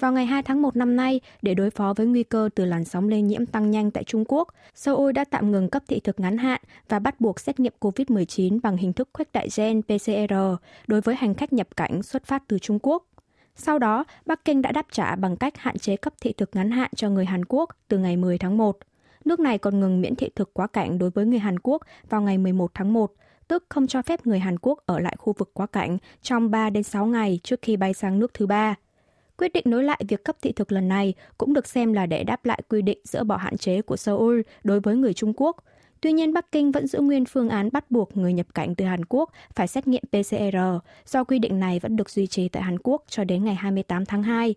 Vào 0.00 0.12
ngày 0.12 0.26
2 0.26 0.42
tháng 0.42 0.62
1 0.62 0.76
năm 0.76 0.96
nay, 0.96 1.20
để 1.42 1.54
đối 1.54 1.70
phó 1.70 1.94
với 1.96 2.06
nguy 2.06 2.22
cơ 2.22 2.48
từ 2.54 2.64
làn 2.64 2.84
sóng 2.84 3.08
lây 3.08 3.22
nhiễm 3.22 3.46
tăng 3.46 3.70
nhanh 3.70 3.90
tại 3.90 4.04
Trung 4.04 4.24
Quốc, 4.28 4.48
Seoul 4.74 5.12
đã 5.12 5.24
tạm 5.24 5.52
ngừng 5.52 5.68
cấp 5.68 5.82
thị 5.88 6.00
thực 6.00 6.20
ngắn 6.20 6.38
hạn 6.38 6.60
và 6.88 6.98
bắt 6.98 7.20
buộc 7.20 7.40
xét 7.40 7.60
nghiệm 7.60 7.72
COVID-19 7.80 8.60
bằng 8.62 8.76
hình 8.76 8.92
thức 8.92 9.08
khuếch 9.12 9.32
đại 9.32 9.48
gen 9.56 9.82
PCR 9.82 10.34
đối 10.86 11.00
với 11.00 11.14
hành 11.14 11.34
khách 11.34 11.52
nhập 11.52 11.68
cảnh 11.76 12.02
xuất 12.02 12.24
phát 12.24 12.42
từ 12.48 12.58
Trung 12.58 12.78
Quốc. 12.82 13.06
Sau 13.56 13.78
đó, 13.78 14.04
Bắc 14.26 14.44
Kinh 14.44 14.62
đã 14.62 14.72
đáp 14.72 14.86
trả 14.92 15.16
bằng 15.16 15.36
cách 15.36 15.58
hạn 15.58 15.78
chế 15.78 15.96
cấp 15.96 16.12
thị 16.20 16.32
thực 16.32 16.56
ngắn 16.56 16.70
hạn 16.70 16.90
cho 16.96 17.10
người 17.10 17.24
Hàn 17.24 17.44
Quốc 17.44 17.70
từ 17.88 17.98
ngày 17.98 18.16
10 18.16 18.38
tháng 18.38 18.56
1. 18.56 18.78
Nước 19.24 19.40
này 19.40 19.58
còn 19.58 19.80
ngừng 19.80 20.00
miễn 20.00 20.16
thị 20.16 20.30
thực 20.36 20.54
quá 20.54 20.66
cảnh 20.66 20.98
đối 20.98 21.10
với 21.10 21.26
người 21.26 21.38
Hàn 21.38 21.58
Quốc 21.58 21.82
vào 22.08 22.22
ngày 22.22 22.38
11 22.38 22.70
tháng 22.74 22.92
1, 22.92 23.12
tức 23.48 23.64
không 23.68 23.86
cho 23.86 24.02
phép 24.02 24.26
người 24.26 24.38
Hàn 24.38 24.58
Quốc 24.58 24.78
ở 24.86 24.98
lại 24.98 25.16
khu 25.18 25.32
vực 25.38 25.50
quá 25.54 25.66
cảnh 25.66 25.98
trong 26.22 26.50
3 26.50 26.70
đến 26.70 26.82
6 26.82 27.06
ngày 27.06 27.40
trước 27.42 27.62
khi 27.62 27.76
bay 27.76 27.94
sang 27.94 28.18
nước 28.18 28.34
thứ 28.34 28.46
ba. 28.46 28.74
Quyết 29.40 29.52
định 29.52 29.64
nối 29.66 29.84
lại 29.84 30.00
việc 30.08 30.24
cấp 30.24 30.36
thị 30.42 30.52
thực 30.52 30.72
lần 30.72 30.88
này 30.88 31.14
cũng 31.38 31.52
được 31.52 31.66
xem 31.66 31.92
là 31.92 32.06
để 32.06 32.24
đáp 32.24 32.44
lại 32.44 32.62
quy 32.68 32.82
định 32.82 32.98
dỡ 33.04 33.24
bỏ 33.24 33.36
hạn 33.36 33.56
chế 33.56 33.82
của 33.82 33.96
Seoul 33.96 34.40
đối 34.64 34.80
với 34.80 34.96
người 34.96 35.14
Trung 35.14 35.32
Quốc. 35.36 35.56
Tuy 36.00 36.12
nhiên, 36.12 36.32
Bắc 36.32 36.52
Kinh 36.52 36.72
vẫn 36.72 36.86
giữ 36.86 37.00
nguyên 37.00 37.24
phương 37.24 37.48
án 37.48 37.68
bắt 37.72 37.90
buộc 37.90 38.16
người 38.16 38.32
nhập 38.32 38.46
cảnh 38.54 38.74
từ 38.74 38.84
Hàn 38.84 39.04
Quốc 39.04 39.30
phải 39.54 39.68
xét 39.68 39.88
nghiệm 39.88 40.02
PCR, 40.12 40.56
do 41.06 41.24
quy 41.24 41.38
định 41.38 41.60
này 41.60 41.78
vẫn 41.78 41.96
được 41.96 42.10
duy 42.10 42.26
trì 42.26 42.48
tại 42.48 42.62
Hàn 42.62 42.78
Quốc 42.82 43.04
cho 43.08 43.24
đến 43.24 43.44
ngày 43.44 43.54
28 43.54 44.06
tháng 44.06 44.22
2. 44.22 44.54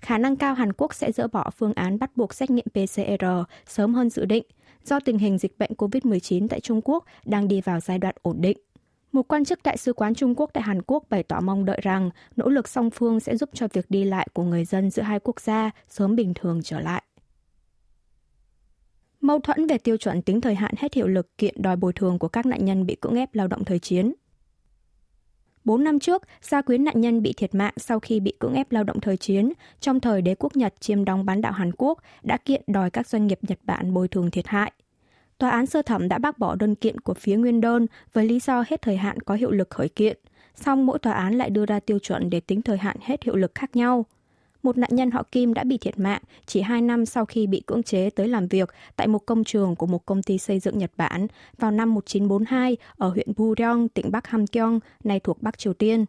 Khả 0.00 0.18
năng 0.18 0.36
cao 0.36 0.54
Hàn 0.54 0.72
Quốc 0.72 0.94
sẽ 0.94 1.12
dỡ 1.12 1.28
bỏ 1.28 1.50
phương 1.56 1.72
án 1.74 1.98
bắt 1.98 2.16
buộc 2.16 2.34
xét 2.34 2.50
nghiệm 2.50 2.66
PCR 2.72 3.26
sớm 3.66 3.94
hơn 3.94 4.10
dự 4.10 4.24
định, 4.24 4.44
do 4.84 5.00
tình 5.00 5.18
hình 5.18 5.38
dịch 5.38 5.58
bệnh 5.58 5.70
COVID-19 5.78 6.48
tại 6.48 6.60
Trung 6.60 6.80
Quốc 6.84 7.04
đang 7.24 7.48
đi 7.48 7.60
vào 7.60 7.80
giai 7.80 7.98
đoạn 7.98 8.14
ổn 8.22 8.40
định. 8.40 8.58
Một 9.16 9.28
quan 9.28 9.44
chức 9.44 9.62
đại 9.62 9.76
sứ 9.76 9.92
quán 9.92 10.14
Trung 10.14 10.34
Quốc 10.34 10.50
tại 10.52 10.62
Hàn 10.62 10.82
Quốc 10.82 11.04
bày 11.10 11.22
tỏ 11.22 11.40
mong 11.40 11.64
đợi 11.64 11.80
rằng 11.82 12.10
nỗ 12.36 12.48
lực 12.48 12.68
song 12.68 12.90
phương 12.90 13.20
sẽ 13.20 13.36
giúp 13.36 13.50
cho 13.52 13.68
việc 13.72 13.90
đi 13.90 14.04
lại 14.04 14.28
của 14.32 14.42
người 14.42 14.64
dân 14.64 14.90
giữa 14.90 15.02
hai 15.02 15.20
quốc 15.20 15.40
gia 15.40 15.70
sớm 15.88 16.16
bình 16.16 16.34
thường 16.34 16.60
trở 16.64 16.80
lại. 16.80 17.02
Mâu 19.20 19.38
thuẫn 19.38 19.66
về 19.66 19.78
tiêu 19.78 19.96
chuẩn 19.96 20.22
tính 20.22 20.40
thời 20.40 20.54
hạn 20.54 20.74
hết 20.78 20.94
hiệu 20.94 21.06
lực 21.06 21.38
kiện 21.38 21.62
đòi 21.62 21.76
bồi 21.76 21.92
thường 21.92 22.18
của 22.18 22.28
các 22.28 22.46
nạn 22.46 22.64
nhân 22.64 22.86
bị 22.86 22.96
cưỡng 23.00 23.14
ép 23.14 23.34
lao 23.34 23.48
động 23.48 23.64
thời 23.64 23.78
chiến. 23.78 24.14
Bốn 25.64 25.84
năm 25.84 25.98
trước, 25.98 26.22
gia 26.42 26.62
quyến 26.62 26.84
nạn 26.84 27.00
nhân 27.00 27.22
bị 27.22 27.32
thiệt 27.32 27.54
mạng 27.54 27.74
sau 27.76 28.00
khi 28.00 28.20
bị 28.20 28.36
cưỡng 28.38 28.54
ép 28.54 28.72
lao 28.72 28.84
động 28.84 29.00
thời 29.00 29.16
chiến 29.16 29.52
trong 29.80 30.00
thời 30.00 30.22
đế 30.22 30.34
quốc 30.34 30.56
Nhật 30.56 30.74
chiếm 30.80 31.04
đóng 31.04 31.24
bán 31.24 31.40
đảo 31.40 31.52
Hàn 31.52 31.70
Quốc 31.78 31.98
đã 32.22 32.36
kiện 32.36 32.62
đòi 32.66 32.90
các 32.90 33.08
doanh 33.08 33.26
nghiệp 33.26 33.38
Nhật 33.42 33.58
Bản 33.62 33.94
bồi 33.94 34.08
thường 34.08 34.30
thiệt 34.30 34.46
hại– 34.46 34.72
Tòa 35.38 35.50
án 35.50 35.66
sơ 35.66 35.82
thẩm 35.82 36.08
đã 36.08 36.18
bác 36.18 36.38
bỏ 36.38 36.54
đơn 36.54 36.74
kiện 36.74 37.00
của 37.00 37.14
phía 37.14 37.36
nguyên 37.36 37.60
đơn 37.60 37.86
với 38.12 38.26
lý 38.26 38.40
do 38.40 38.64
hết 38.68 38.82
thời 38.82 38.96
hạn 38.96 39.20
có 39.20 39.34
hiệu 39.34 39.50
lực 39.50 39.70
khởi 39.70 39.88
kiện, 39.88 40.18
song 40.54 40.86
mỗi 40.86 40.98
tòa 40.98 41.12
án 41.12 41.34
lại 41.34 41.50
đưa 41.50 41.66
ra 41.66 41.80
tiêu 41.80 41.98
chuẩn 41.98 42.30
để 42.30 42.40
tính 42.40 42.62
thời 42.62 42.78
hạn 42.78 42.96
hết 43.00 43.22
hiệu 43.22 43.36
lực 43.36 43.54
khác 43.54 43.76
nhau. 43.76 44.04
Một 44.62 44.78
nạn 44.78 44.90
nhân 44.92 45.10
họ 45.10 45.22
Kim 45.32 45.54
đã 45.54 45.64
bị 45.64 45.78
thiệt 45.78 45.98
mạng 45.98 46.22
chỉ 46.46 46.60
2 46.60 46.82
năm 46.82 47.06
sau 47.06 47.24
khi 47.24 47.46
bị 47.46 47.62
cưỡng 47.66 47.82
chế 47.82 48.10
tới 48.10 48.28
làm 48.28 48.48
việc 48.48 48.70
tại 48.96 49.06
một 49.06 49.26
công 49.26 49.44
trường 49.44 49.76
của 49.76 49.86
một 49.86 50.06
công 50.06 50.22
ty 50.22 50.38
xây 50.38 50.60
dựng 50.60 50.78
Nhật 50.78 50.90
Bản 50.96 51.26
vào 51.58 51.70
năm 51.70 51.94
1942 51.94 52.76
ở 52.96 53.08
huyện 53.08 53.28
Buryong, 53.36 53.88
tỉnh 53.88 54.10
Bắc 54.12 54.26
Hamgyong, 54.26 54.80
nay 55.04 55.20
thuộc 55.20 55.42
Bắc 55.42 55.58
Triều 55.58 55.72
Tiên. 55.72 56.04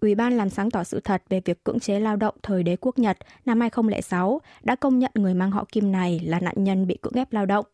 Ủy 0.00 0.14
ban 0.14 0.36
làm 0.36 0.50
sáng 0.50 0.70
tỏ 0.70 0.84
sự 0.84 1.00
thật 1.00 1.22
về 1.28 1.40
việc 1.44 1.64
cưỡng 1.64 1.80
chế 1.80 2.00
lao 2.00 2.16
động 2.16 2.34
thời 2.42 2.62
đế 2.62 2.76
quốc 2.80 2.98
Nhật 2.98 3.18
năm 3.46 3.60
2006 3.60 4.40
đã 4.62 4.76
công 4.76 4.98
nhận 4.98 5.12
người 5.14 5.34
mang 5.34 5.50
họ 5.50 5.64
Kim 5.72 5.92
này 5.92 6.20
là 6.24 6.40
nạn 6.40 6.64
nhân 6.64 6.86
bị 6.86 6.96
cưỡng 7.02 7.14
ép 7.14 7.32
lao 7.32 7.46
động. 7.46 7.66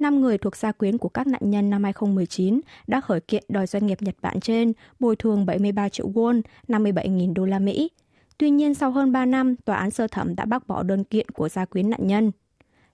5 0.00 0.20
người 0.20 0.38
thuộc 0.38 0.56
gia 0.56 0.72
quyến 0.72 0.98
của 0.98 1.08
các 1.08 1.26
nạn 1.26 1.40
nhân 1.50 1.70
năm 1.70 1.84
2019 1.84 2.60
đã 2.86 3.00
khởi 3.00 3.20
kiện 3.20 3.44
đòi 3.48 3.66
doanh 3.66 3.86
nghiệp 3.86 4.02
Nhật 4.02 4.14
Bản 4.22 4.40
trên 4.40 4.72
bồi 4.98 5.16
thường 5.16 5.46
73 5.46 5.88
triệu 5.88 6.10
won, 6.10 6.42
57.000 6.68 7.34
đô 7.34 7.44
la 7.44 7.58
Mỹ. 7.58 7.90
Tuy 8.38 8.50
nhiên, 8.50 8.74
sau 8.74 8.90
hơn 8.90 9.12
3 9.12 9.26
năm, 9.26 9.56
tòa 9.56 9.76
án 9.76 9.90
sơ 9.90 10.06
thẩm 10.06 10.36
đã 10.36 10.44
bác 10.44 10.66
bỏ 10.66 10.82
đơn 10.82 11.04
kiện 11.04 11.28
của 11.28 11.48
gia 11.48 11.64
quyến 11.64 11.90
nạn 11.90 12.06
nhân. 12.06 12.32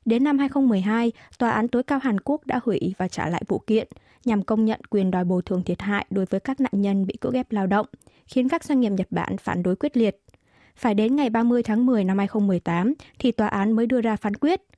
Đến 0.04 0.24
năm 0.24 0.38
2012, 0.38 1.12
Tòa 1.38 1.50
án 1.50 1.68
tối 1.68 1.82
cao 1.82 1.98
Hàn 1.98 2.20
Quốc 2.20 2.46
đã 2.46 2.60
hủy 2.64 2.94
và 2.98 3.08
trả 3.08 3.28
lại 3.28 3.42
vụ 3.48 3.58
kiện 3.58 3.88
nhằm 4.24 4.42
công 4.42 4.64
nhận 4.64 4.80
quyền 4.90 5.10
đòi 5.10 5.24
bồi 5.24 5.42
thường 5.42 5.62
thiệt 5.62 5.82
hại 5.82 6.06
đối 6.10 6.24
với 6.24 6.40
các 6.40 6.60
nạn 6.60 6.72
nhân 6.72 7.06
bị 7.06 7.14
cưỡng 7.20 7.34
ép 7.34 7.52
lao 7.52 7.66
động, 7.66 7.86
khiến 8.26 8.48
các 8.48 8.64
doanh 8.64 8.80
nghiệp 8.80 8.90
Nhật 8.90 9.06
Bản 9.10 9.36
phản 9.36 9.62
đối 9.62 9.76
quyết 9.76 9.96
liệt. 9.96 10.22
Phải 10.76 10.94
đến 10.94 11.16
ngày 11.16 11.30
30 11.30 11.62
tháng 11.62 11.86
10 11.86 12.04
năm 12.04 12.18
2018 12.18 12.94
thì 13.18 13.32
tòa 13.32 13.48
án 13.48 13.72
mới 13.72 13.86
đưa 13.86 14.00
ra 14.00 14.16
phán 14.16 14.36
quyết– 14.36 14.60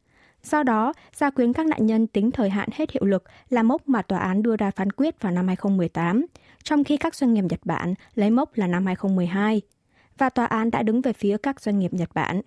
Do 0.42 0.62
đó, 0.62 0.92
gia 1.14 1.30
quyến 1.30 1.52
các 1.52 1.66
nạn 1.66 1.86
nhân 1.86 2.06
tính 2.06 2.30
thời 2.30 2.50
hạn 2.50 2.68
hết 2.72 2.90
hiệu 2.90 3.04
lực 3.04 3.24
là 3.50 3.62
mốc 3.62 3.88
mà 3.88 4.02
tòa 4.02 4.18
án 4.18 4.42
đưa 4.42 4.56
ra 4.56 4.70
phán 4.70 4.92
quyết 4.92 5.22
vào 5.22 5.32
năm 5.32 5.46
2018, 5.46 6.26
trong 6.62 6.84
khi 6.84 6.96
các 6.96 7.14
doanh 7.14 7.34
nghiệp 7.34 7.44
Nhật 7.50 7.60
Bản 7.64 7.94
lấy 8.14 8.30
mốc 8.30 8.56
là 8.56 8.66
năm 8.66 8.86
2012. 8.86 9.60
Và 10.18 10.30
tòa 10.30 10.44
án 10.44 10.70
đã 10.70 10.82
đứng 10.82 11.00
về 11.00 11.12
phía 11.12 11.36
các 11.42 11.60
doanh 11.60 11.78
nghiệp 11.78 11.94
Nhật 11.94 12.08
Bản. 12.14 12.40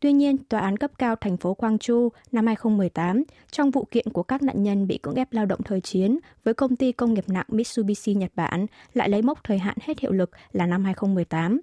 Tuy 0.00 0.12
nhiên, 0.12 0.38
Tòa 0.38 0.60
án 0.60 0.76
cấp 0.76 0.90
cao 0.98 1.16
thành 1.16 1.36
phố 1.36 1.54
Quang 1.54 1.78
Chu 1.78 2.08
năm 2.32 2.46
2018 2.46 3.22
trong 3.50 3.70
vụ 3.70 3.84
kiện 3.90 4.08
của 4.12 4.22
các 4.22 4.42
nạn 4.42 4.62
nhân 4.62 4.86
bị 4.86 4.98
cưỡng 4.98 5.14
ép 5.14 5.32
lao 5.32 5.46
động 5.46 5.62
thời 5.62 5.80
chiến 5.80 6.18
với 6.44 6.54
công 6.54 6.76
ty 6.76 6.92
công 6.92 7.14
nghiệp 7.14 7.24
nặng 7.28 7.46
Mitsubishi 7.48 8.14
Nhật 8.14 8.32
Bản 8.34 8.66
lại 8.94 9.08
lấy 9.08 9.22
mốc 9.22 9.44
thời 9.44 9.58
hạn 9.58 9.76
hết 9.82 9.98
hiệu 9.98 10.12
lực 10.12 10.30
là 10.52 10.66
năm 10.66 10.84
2018. 10.84 11.60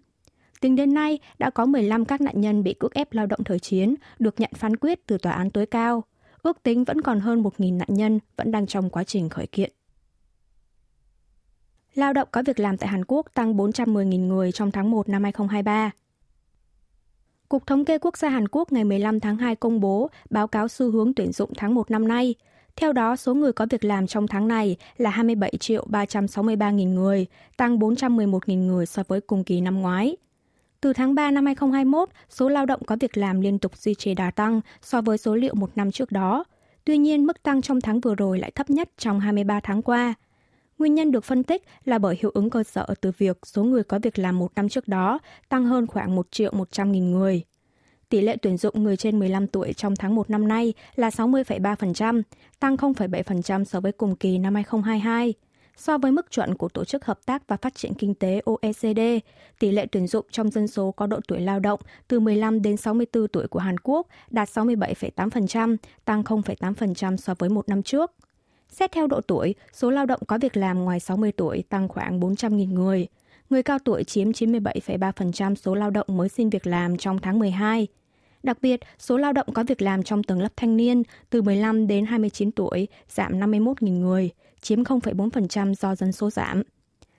Tính 0.60 0.75
đến 0.75 0.94
nay, 0.94 1.20
đã 1.39 1.50
có 1.50 1.66
15 1.66 2.06
các 2.06 2.22
nạn 2.22 2.42
nhân 2.42 2.63
bị 2.63 2.74
cưỡng 2.74 2.92
ép 2.94 3.13
lao 3.13 3.25
động 3.25 3.44
thời 3.44 3.60
chiến 3.60 3.96
được 4.20 4.39
nhận 4.39 4.51
phán 4.54 4.75
quyết 4.75 5.08
từ 5.08 5.18
tòa 5.18 5.34
án 5.34 5.50
tối 5.50 5.66
cao. 5.66 6.04
Ước 6.42 6.63
tính 6.63 6.84
vẫn 6.84 7.01
còn 7.01 7.20
hơn 7.20 7.44
1.000 7.44 7.78
nạn 7.78 7.88
nhân 7.92 8.20
vẫn 8.38 8.51
đang 8.51 8.68
trong 8.68 8.89
quá 8.89 9.04
trình 9.04 9.30
khởi 9.30 9.48
kiện. 9.48 9.72
Lao 11.94 12.13
động 12.13 12.28
có 12.32 12.44
việc 12.46 12.60
làm 12.60 12.78
tại 12.78 12.89
Hàn 12.89 13.06
Quốc 13.08 13.25
tăng 13.34 13.54
410.000 13.58 14.28
người 14.28 14.51
trong 14.51 14.72
tháng 14.72 14.92
1 14.92 15.10
năm 15.10 15.24
2023. 15.24 15.92
Cục 17.50 17.68
Thống 17.68 17.86
kê 17.86 17.98
Quốc 17.98 18.18
gia 18.18 18.30
Hàn 18.30 18.48
Quốc 18.48 18.72
ngày 18.72 18.84
15 18.84 19.20
tháng 19.20 19.38
2 19.38 19.56
công 19.56 19.80
bố 19.80 20.10
báo 20.30 20.48
cáo 20.48 20.68
xu 20.68 20.92
hướng 20.92 21.13
tuyển 21.13 21.32
dụng 21.32 21.51
tháng 21.58 21.75
1 21.75 21.92
năm 21.92 22.08
nay. 22.08 22.36
Theo 22.75 22.94
đó, 22.94 23.16
số 23.16 23.34
người 23.34 23.54
có 23.54 23.66
việc 23.70 23.84
làm 23.84 24.08
trong 24.08 24.28
tháng 24.28 24.48
này 24.48 24.78
là 24.98 25.10
27 25.10 25.54
triệu 25.60 25.86
363 25.89 26.72
nghìn 26.72 26.96
người, 26.96 27.25
tăng 27.58 27.80
411 27.80 28.48
nghìn 28.48 28.68
người 28.68 28.86
so 28.86 29.04
với 29.08 29.22
cùng 29.22 29.44
kỳ 29.44 29.62
năm 29.62 29.82
ngoái. 29.82 30.16
Từ 30.82 30.94
tháng 30.94 31.16
3 31.16 31.32
năm 31.32 31.46
2021, 31.46 32.10
số 32.30 32.50
lao 32.50 32.66
động 32.66 32.84
có 32.86 32.96
việc 33.00 33.18
làm 33.18 33.42
liên 33.42 33.60
tục 33.60 33.78
duy 33.78 33.96
trì 33.96 34.14
đà 34.14 34.32
tăng 34.32 34.62
so 34.82 35.02
với 35.02 35.18
số 35.18 35.36
liệu 35.36 35.56
một 35.56 35.72
năm 35.76 35.92
trước 35.92 36.12
đó. 36.12 36.44
Tuy 36.86 36.98
nhiên, 36.98 37.26
mức 37.26 37.44
tăng 37.44 37.62
trong 37.62 37.82
tháng 37.82 38.00
vừa 38.00 38.16
rồi 38.16 38.40
lại 38.40 38.52
thấp 38.52 38.70
nhất 38.70 38.90
trong 38.98 39.20
23 39.20 39.60
tháng 39.60 39.82
qua. 39.82 40.14
Nguyên 40.78 40.96
nhân 40.96 41.12
được 41.12 41.24
phân 41.24 41.44
tích 41.44 41.64
là 41.86 42.00
bởi 42.00 42.18
hiệu 42.22 42.32
ứng 42.34 42.50
cơ 42.50 42.64
sở 42.64 42.88
từ 43.02 43.12
việc 43.18 43.38
số 43.44 43.64
người 43.64 43.84
có 43.84 44.00
việc 44.00 44.20
làm 44.20 44.40
một 44.40 44.52
năm 44.56 44.70
trước 44.70 44.88
đó 44.88 45.20
tăng 45.50 45.66
hơn 45.66 45.88
khoảng 45.88 46.16
1 46.16 46.28
triệu 46.32 46.52
100 46.54 46.92
nghìn 46.92 47.12
người. 47.12 47.44
Tỷ 48.10 48.22
lệ 48.22 48.38
tuyển 48.42 48.58
dụng 48.58 48.84
người 48.84 48.98
trên 48.98 49.20
15 49.20 49.48
tuổi 49.48 49.74
trong 49.74 49.96
tháng 49.96 50.16
1 50.16 50.30
năm 50.30 50.48
nay 50.48 50.74
là 50.96 51.10
60,3%, 51.10 52.22
tăng 52.60 52.76
0,7% 52.76 53.64
so 53.64 53.80
với 53.80 53.92
cùng 53.92 54.16
kỳ 54.16 54.38
năm 54.38 54.56
2022. 54.56 55.34
So 55.80 55.98
với 55.98 56.12
mức 56.12 56.32
chuẩn 56.32 56.56
của 56.56 56.70
Tổ 56.70 56.86
chức 56.86 57.06
Hợp 57.06 57.20
tác 57.26 57.48
và 57.48 57.58
Phát 57.58 57.76
triển 57.76 57.94
Kinh 57.94 58.14
tế 58.14 58.42
OECD, 58.46 59.00
tỷ 59.60 59.72
lệ 59.72 59.86
tuyển 59.92 60.08
dụng 60.08 60.26
trong 60.32 60.52
dân 60.52 60.68
số 60.68 60.92
có 60.92 61.08
độ 61.08 61.20
tuổi 61.28 61.40
lao 61.40 61.60
động 61.60 61.80
từ 62.08 62.20
15 62.20 62.62
đến 62.62 62.78
64 62.78 63.28
tuổi 63.28 63.48
của 63.48 63.60
Hàn 63.60 63.78
Quốc 63.84 64.08
đạt 64.30 64.50
67,8%, 64.50 65.78
tăng 66.06 66.22
0,8% 66.22 67.18
so 67.18 67.34
với 67.40 67.50
một 67.50 67.70
năm 67.70 67.84
trước. 67.84 68.12
Xét 68.70 68.92
theo 68.92 69.08
độ 69.08 69.22
tuổi, 69.22 69.56
số 69.74 69.92
lao 69.92 70.06
động 70.06 70.20
có 70.28 70.38
việc 70.38 70.58
làm 70.58 70.84
ngoài 70.84 71.00
60 71.00 71.32
tuổi 71.32 71.64
tăng 71.70 71.88
khoảng 71.88 72.20
400.000 72.20 72.74
người. 72.74 73.08
Người 73.50 73.64
cao 73.64 73.80
tuổi 73.80 74.04
chiếm 74.04 74.32
97,3% 74.32 75.56
số 75.56 75.76
lao 75.76 75.90
động 75.90 76.08
mới 76.10 76.30
xin 76.30 76.50
việc 76.50 76.68
làm 76.68 76.98
trong 76.98 77.20
tháng 77.20 77.40
12. 77.40 77.88
Đặc 78.44 78.58
biệt, 78.62 78.80
số 79.00 79.18
lao 79.18 79.34
động 79.34 79.48
có 79.54 79.64
việc 79.68 79.82
làm 79.82 80.04
trong 80.04 80.24
tầng 80.24 80.42
lớp 80.42 80.52
thanh 80.56 80.78
niên 80.78 81.04
từ 81.30 81.42
15 81.42 81.88
đến 81.88 82.06
29 82.06 82.52
tuổi 82.52 82.88
giảm 83.10 83.40
51.000 83.40 84.00
người, 84.00 84.30
chiếm 84.62 84.84
0,4% 84.84 85.74
do 85.74 85.96
dân 85.96 86.12
số 86.12 86.30
giảm. 86.30 86.63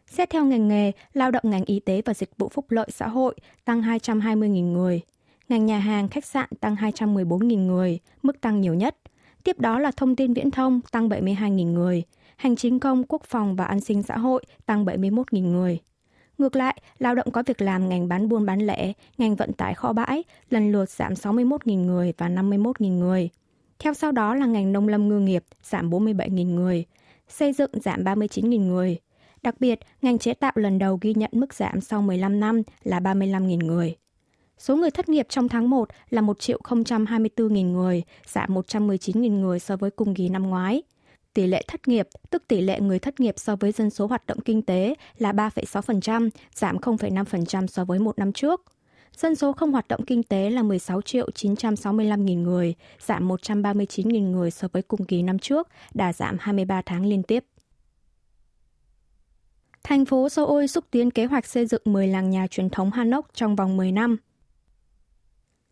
Xét 0.06 0.30
theo 0.30 0.44
ngành 0.44 0.68
nghề, 0.68 0.92
lao 1.12 1.30
động 1.30 1.42
ngành 1.46 1.64
y 1.64 1.80
tế 1.80 2.02
và 2.04 2.14
dịch 2.14 2.30
vụ 2.38 2.48
phúc 2.48 2.66
lợi 2.68 2.88
xã 2.90 3.08
hội 3.08 3.34
tăng 3.64 3.82
220.000 3.82 4.72
người. 4.72 5.00
Ngành 5.48 5.66
nhà 5.66 5.78
hàng, 5.78 6.08
khách 6.08 6.24
sạn 6.24 6.48
tăng 6.60 6.74
214.000 6.74 7.66
người, 7.66 7.98
mức 8.22 8.40
tăng 8.40 8.60
nhiều 8.60 8.74
nhất. 8.74 8.96
Tiếp 9.44 9.60
đó 9.60 9.78
là 9.78 9.90
thông 9.90 10.16
tin 10.16 10.34
viễn 10.34 10.50
thông 10.50 10.80
tăng 10.90 11.08
72.000 11.08 11.72
người, 11.72 12.02
hành 12.36 12.56
chính 12.56 12.80
công, 12.80 13.04
quốc 13.04 13.22
phòng 13.24 13.56
và 13.56 13.64
an 13.64 13.80
sinh 13.80 14.02
xã 14.02 14.18
hội 14.18 14.44
tăng 14.66 14.84
71.000 14.84 15.40
người. 15.40 15.78
Ngược 16.38 16.56
lại, 16.56 16.82
lao 16.98 17.14
động 17.14 17.30
có 17.30 17.42
việc 17.46 17.62
làm 17.62 17.88
ngành 17.88 18.08
bán 18.08 18.28
buôn 18.28 18.46
bán 18.46 18.60
lẻ, 18.66 18.92
ngành 19.18 19.36
vận 19.36 19.52
tải 19.52 19.74
kho 19.74 19.92
bãi 19.92 20.24
lần 20.50 20.72
lượt 20.72 20.90
giảm 20.90 21.12
61.000 21.12 21.84
người 21.84 22.12
và 22.18 22.28
51.000 22.28 22.98
người. 22.98 23.30
Theo 23.78 23.94
sau 23.94 24.12
đó 24.12 24.34
là 24.34 24.46
ngành 24.46 24.72
nông 24.72 24.88
lâm 24.88 25.08
ngư 25.08 25.18
nghiệp 25.20 25.44
giảm 25.62 25.90
47.000 25.90 26.54
người, 26.54 26.84
xây 27.30 27.52
dựng 27.52 27.70
giảm 27.72 28.04
39.000 28.04 28.66
người. 28.66 28.98
Đặc 29.42 29.54
biệt, 29.60 29.80
ngành 30.02 30.18
chế 30.18 30.34
tạo 30.34 30.52
lần 30.54 30.78
đầu 30.78 30.98
ghi 31.00 31.14
nhận 31.14 31.30
mức 31.32 31.54
giảm 31.54 31.80
sau 31.80 32.02
15 32.02 32.40
năm 32.40 32.62
là 32.82 33.00
35.000 33.00 33.66
người. 33.66 33.96
Số 34.58 34.76
người 34.76 34.90
thất 34.90 35.08
nghiệp 35.08 35.26
trong 35.28 35.48
tháng 35.48 35.70
1 35.70 35.88
là 36.10 36.20
1 36.20 36.40
triệu 36.40 36.60
024.000 36.64 37.72
người, 37.72 38.02
giảm 38.26 38.54
119.000 38.54 39.40
người 39.40 39.58
so 39.58 39.76
với 39.76 39.90
cùng 39.90 40.14
kỳ 40.14 40.28
năm 40.28 40.42
ngoái. 40.42 40.82
Tỷ 41.34 41.46
lệ 41.46 41.62
thất 41.68 41.88
nghiệp, 41.88 42.08
tức 42.30 42.42
tỷ 42.48 42.60
lệ 42.60 42.80
người 42.80 42.98
thất 42.98 43.20
nghiệp 43.20 43.34
so 43.38 43.56
với 43.56 43.72
dân 43.72 43.90
số 43.90 44.06
hoạt 44.06 44.26
động 44.26 44.40
kinh 44.40 44.62
tế 44.62 44.94
là 45.18 45.32
3,6%, 45.32 46.30
giảm 46.54 46.76
0,5% 46.76 47.66
so 47.66 47.84
với 47.84 47.98
một 47.98 48.18
năm 48.18 48.32
trước. 48.32 48.62
Dân 49.16 49.34
số 49.34 49.52
không 49.52 49.72
hoạt 49.72 49.88
động 49.88 50.04
kinh 50.06 50.22
tế 50.22 50.50
là 50.50 50.62
16 50.62 51.02
triệu 51.02 51.30
965 51.30 52.24
nghìn 52.24 52.42
người, 52.42 52.74
giảm 53.00 53.28
139 53.28 54.08
nghìn 54.08 54.32
người 54.32 54.50
so 54.50 54.68
với 54.72 54.82
cùng 54.82 55.04
kỳ 55.04 55.22
năm 55.22 55.38
trước, 55.38 55.68
đã 55.94 56.12
giảm 56.12 56.36
23 56.40 56.82
tháng 56.86 57.06
liên 57.06 57.22
tiếp. 57.22 57.44
Thành 59.82 60.04
phố 60.04 60.28
Seoul 60.28 60.66
xúc 60.66 60.84
tiến 60.90 61.10
kế 61.10 61.24
hoạch 61.24 61.46
xây 61.46 61.66
dựng 61.66 61.82
10 61.84 62.08
làng 62.08 62.30
nhà 62.30 62.46
truyền 62.46 62.70
thống 62.70 62.90
Hanok 62.90 63.34
trong 63.34 63.56
vòng 63.56 63.76
10 63.76 63.92
năm. 63.92 64.16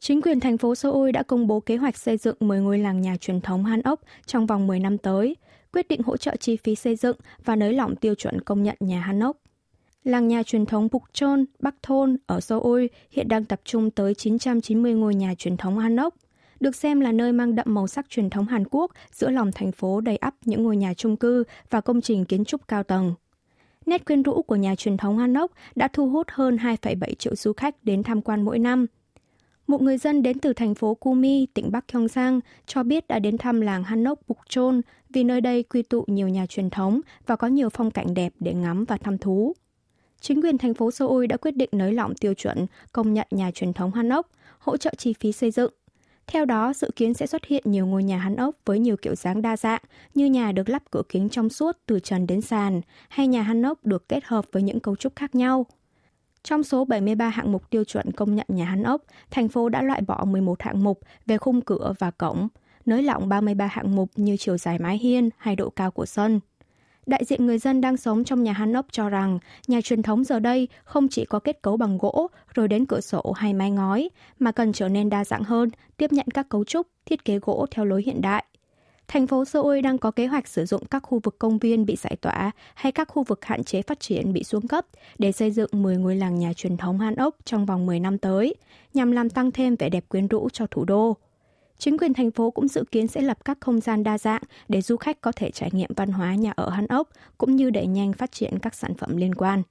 Chính 0.01 0.23
quyền 0.23 0.41
thành 0.41 0.59
phố 0.59 0.75
Seoul 0.75 1.11
đã 1.11 1.23
công 1.23 1.47
bố 1.47 1.61
kế 1.61 1.77
hoạch 1.77 1.97
xây 1.97 2.17
dựng 2.17 2.37
10 2.41 2.61
ngôi 2.61 2.79
làng 2.79 3.01
nhà 3.01 3.17
truyền 3.21 3.41
thống 3.41 3.65
Han 3.65 3.83
ốc 3.83 4.01
trong 4.27 4.47
vòng 4.47 4.67
10 4.67 4.81
năm 4.81 4.99
tới, 4.99 5.37
quyết 5.73 5.89
định 5.89 6.03
hỗ 6.03 6.17
trợ 6.17 6.37
chi 6.37 6.57
phí 6.57 6.75
xây 6.75 6.97
dựng 6.97 7.17
và 7.45 7.57
nới 7.57 7.73
lỏng 7.73 7.97
tiêu 7.97 8.15
chuẩn 8.15 8.41
công 8.41 8.63
nhận 8.63 8.77
nhà 8.81 9.01
Han 9.01 9.21
ốc. 9.21 9.37
Làng 10.09 10.29
nhà 10.29 10.43
truyền 10.43 10.67
thống 10.67 10.89
Bukchon, 10.93 11.45
Bắc 11.61 11.75
Thôn 11.83 12.17
ở 12.27 12.41
Seoul 12.41 12.87
hiện 13.11 13.29
đang 13.29 13.45
tập 13.45 13.61
trung 13.65 13.91
tới 13.91 14.15
990 14.15 14.95
ngôi 14.95 15.15
nhà 15.15 15.35
truyền 15.39 15.57
thống 15.57 15.79
Hanok, 15.79 16.15
được 16.61 16.77
xem 16.77 17.01
là 17.01 17.13
nơi 17.13 17.33
mang 17.33 17.55
đậm 17.55 17.75
màu 17.75 17.87
sắc 17.87 18.11
truyền 18.11 18.31
thống 18.31 18.47
Hàn 18.47 18.65
Quốc 18.71 18.93
giữa 19.13 19.31
lòng 19.31 19.51
thành 19.55 19.73
phố 19.73 20.01
đầy 20.01 20.17
ắp 20.17 20.35
những 20.45 20.63
ngôi 20.63 20.77
nhà 20.77 20.95
chung 20.95 21.17
cư 21.17 21.45
và 21.71 21.81
công 21.81 22.01
trình 22.01 22.25
kiến 22.25 22.45
trúc 22.45 22.69
cao 22.69 22.83
tầng. 22.83 23.15
Nét 23.87 24.05
quyến 24.05 24.23
rũ 24.23 24.43
của 24.43 24.57
nhà 24.57 24.75
truyền 24.75 24.97
thống 24.97 25.19
Hanok 25.19 25.53
đã 25.75 25.89
thu 25.89 26.09
hút 26.09 26.27
hơn 26.31 26.57
2,7 26.57 27.15
triệu 27.15 27.37
du 27.37 27.53
khách 27.53 27.85
đến 27.85 28.03
tham 28.03 28.23
quan 28.23 28.43
mỗi 28.43 28.59
năm– 28.59 28.87
một 29.67 29.83
người 29.83 29.99
dân 29.99 30.23
đến 30.23 30.39
từ 30.39 30.53
thành 30.53 30.75
phố 30.75 30.95
Kumi, 30.95 31.47
tỉnh 31.47 31.73
Bắc 31.73 31.85
Gyeongsang, 31.93 32.41
cho 32.67 32.83
biết 32.83 33.09
đã 33.09 33.19
đến 33.19 33.39
thăm 33.39 33.61
làng 33.61 33.85
Hanok 33.85 34.29
Bukchon 34.29 34.81
vì 35.11 35.25
nơi 35.25 35.41
đây 35.41 35.63
quy 35.63 35.83
tụ 35.83 36.05
nhiều 36.07 36.29
nhà 36.29 36.47
truyền 36.47 36.71
thống 36.71 37.01
và 37.27 37.37
có 37.37 37.47
nhiều 37.47 37.69
phong 37.69 37.91
cảnh 37.91 38.15
đẹp 38.15 38.33
để 38.41 38.55
ngắm 38.55 38.85
và 38.85 38.97
thăm 38.97 39.19
thú. 39.19 39.55
Chính 40.21 40.43
quyền 40.43 40.59
thành 40.59 40.75
phố 40.75 40.91
Seoul 40.91 41.27
đã 41.27 41.37
quyết 41.37 41.57
định 41.57 41.69
nới 41.73 41.93
lỏng 41.93 42.15
tiêu 42.15 42.35
chuẩn 42.35 42.67
công 42.93 43.15
nhận 43.15 43.27
nhà 43.31 43.51
truyền 43.51 43.73
thống 43.73 43.93
Hanok, 43.93 44.31
hỗ 44.59 44.77
trợ 44.77 44.91
chi 44.99 45.15
phí 45.21 45.33
xây 45.33 45.51
dựng. 45.51 45.73
Theo 46.27 46.45
đó, 46.45 46.73
dự 46.73 46.91
kiến 46.97 47.15
sẽ 47.15 47.27
xuất 47.27 47.45
hiện 47.45 47.63
nhiều 47.67 47.87
ngôi 47.87 48.05
nhà 48.05 48.19
Hanok 48.19 48.57
với 48.65 48.79
nhiều 48.79 48.97
kiểu 48.97 49.15
dáng 49.15 49.43
đa 49.43 49.57
dạng, 49.57 49.83
như 50.15 50.27
nhà 50.27 50.53
được 50.53 50.69
lắp 50.69 50.83
cửa 50.91 51.03
kính 51.09 51.29
trong 51.29 51.49
suốt 51.49 51.79
từ 51.87 52.01
trần 52.01 52.27
đến 52.27 52.41
sàn, 52.41 52.81
hay 53.09 53.27
nhà 53.27 53.43
Hanok 53.43 53.85
được 53.85 54.09
kết 54.09 54.25
hợp 54.25 54.45
với 54.53 54.63
những 54.63 54.81
cấu 54.81 54.97
trúc 54.97 55.17
khác 55.17 55.35
nhau– 55.35 55.67
trong 56.43 56.63
số 56.63 56.85
73 56.85 57.29
hạng 57.29 57.53
mục 57.53 57.71
tiêu 57.71 57.85
chuẩn 57.85 58.13
công 58.13 58.35
nhận 58.35 58.47
nhà 58.49 58.65
Hàn 58.65 58.83
ốc, 58.83 59.03
thành 59.31 59.49
phố 59.49 59.69
đã 59.69 59.83
loại 59.83 60.01
bỏ 60.01 60.25
11 60.25 60.63
hạng 60.63 60.85
mục 60.85 61.01
về 61.27 61.39
khung 61.39 61.61
cửa 61.61 61.95
và 61.99 62.11
cổng, 62.11 62.49
nới 62.87 63.03
lỏng 63.03 63.29
33 63.29 63.67
hạng 63.67 63.97
mục 63.97 64.11
như 64.17 64.37
chiều 64.37 64.59
dài 64.59 64.79
mái 64.79 64.99
hiên 64.99 65.31
hay 65.39 65.57
độ 65.57 65.71
cao 65.71 65.91
của 65.91 66.07
sân. 66.07 66.41
Đại 67.09 67.25
diện 67.25 67.47
người 67.47 67.59
dân 67.59 67.81
đang 67.81 67.97
sống 67.97 68.25
trong 68.25 68.43
nhà 68.43 68.53
Hanok 68.53 68.87
cho 68.91 69.09
rằng 69.09 69.39
nhà 69.67 69.81
truyền 69.81 70.03
thống 70.03 70.25
giờ 70.25 70.41
đây 70.41 70.69
không 70.85 71.09
chỉ 71.09 71.25
có 71.25 71.39
kết 71.39 71.63
cấu 71.63 71.77
bằng 71.77 71.99
gỗ 71.99 72.29
rồi 72.55 72.69
đến 72.69 72.87
cửa 72.87 73.01
sổ 73.01 73.33
hay 73.37 73.55
mái 73.55 73.71
ngói, 73.71 74.11
mà 74.39 74.53
cần 74.53 74.73
trở 74.73 74.89
nên 74.89 75.09
đa 75.09 75.25
dạng 75.25 75.43
hơn, 75.43 75.71
tiếp 75.97 76.13
nhận 76.13 76.27
các 76.35 76.49
cấu 76.49 76.65
trúc, 76.65 76.87
thiết 77.07 77.25
kế 77.25 77.39
gỗ 77.39 77.67
theo 77.71 77.85
lối 77.85 78.03
hiện 78.07 78.21
đại– 78.21 78.45
Thành 79.09 79.27
phố 79.27 79.45
Seoul 79.45 79.81
đang 79.81 79.99
có 79.99 80.11
kế 80.11 80.27
hoạch 80.27 80.49
sử 80.49 80.65
dụng 80.65 80.85
các 80.85 81.03
khu 81.03 81.21
vực 81.23 81.39
công 81.39 81.59
viên 81.59 81.87
bị 81.87 81.97
giải 81.97 82.17
tỏa 82.21 82.51
hay 82.75 82.93
các 82.93 83.09
khu 83.09 83.23
vực 83.23 83.45
hạn 83.45 83.65
chế 83.65 83.83
phát 83.83 84.01
triển 84.01 84.33
bị 84.33 84.45
xuống 84.45 84.69
cấp 84.69 84.87
để 85.19 85.33
xây 85.33 85.51
dựng 85.51 85.71
10 85.73 85.97
ngôi 85.97 86.17
làng 86.17 86.39
nhà 86.39 86.53
truyền 86.53 86.77
thống 86.77 86.99
Hanok 86.99 87.37
trong 87.45 87.67
vòng 87.67 87.87
10 87.87 88.01
năm 88.01 88.19
tới, 88.19 88.55
nhằm 88.95 89.13
làm 89.13 89.31
tăng 89.31 89.51
thêm 89.51 89.77
vẻ 89.77 89.89
đẹp 89.89 90.05
quyến 90.09 90.27
rũ 90.27 90.49
cho 90.53 90.67
thủ 90.67 90.85
đô. 90.85 91.17
Chính 91.79 91.99
quyền 91.99 92.15
thành 92.15 92.31
phố 92.31 92.51
cũng 92.51 92.69
dự 92.69 92.85
kiến 92.91 93.09
sẽ 93.09 93.21
lập 93.21 93.45
các 93.45 93.59
không 93.61 93.81
gian 93.81 94.03
đa 94.03 94.19
dạng 94.19 94.43
để 94.69 94.83
du 94.83 94.97
khách 94.97 95.21
có 95.21 95.33
thể 95.33 95.51
trải 95.51 95.71
nghiệm 95.73 95.91
văn 95.97 96.13
hóa 96.13 96.35
nhà 96.35 96.53
ở 96.57 96.71
Han 96.71 96.87
ốc, 96.87 97.09
cũng 97.39 97.57
như 97.57 97.71
đẩy 97.71 97.87
nhanh 97.87 98.13
phát 98.13 98.33
triển 98.33 98.59
các 98.59 98.75
sản 98.75 98.95
phẩm 98.95 99.17
liên 99.17 99.35
quan. 99.35 99.63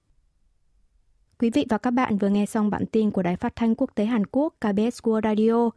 Quý 1.39 1.49
vị 1.49 1.65
và 1.69 1.77
các 1.77 1.91
bạn 1.91 2.17
vừa 2.17 2.29
nghe 2.29 2.45
xong 2.45 2.69
bản 2.69 2.85
tin 2.85 3.11
của 3.11 3.23
Đài 3.23 3.35
Phát 3.35 3.55
thanh 3.55 3.75
Quốc 3.75 3.91
tế 3.95 4.05
Hàn 4.05 4.25
Quốc 4.25 4.53
KBS 4.59 5.01
World 5.03 5.21
Radio. 5.23 5.69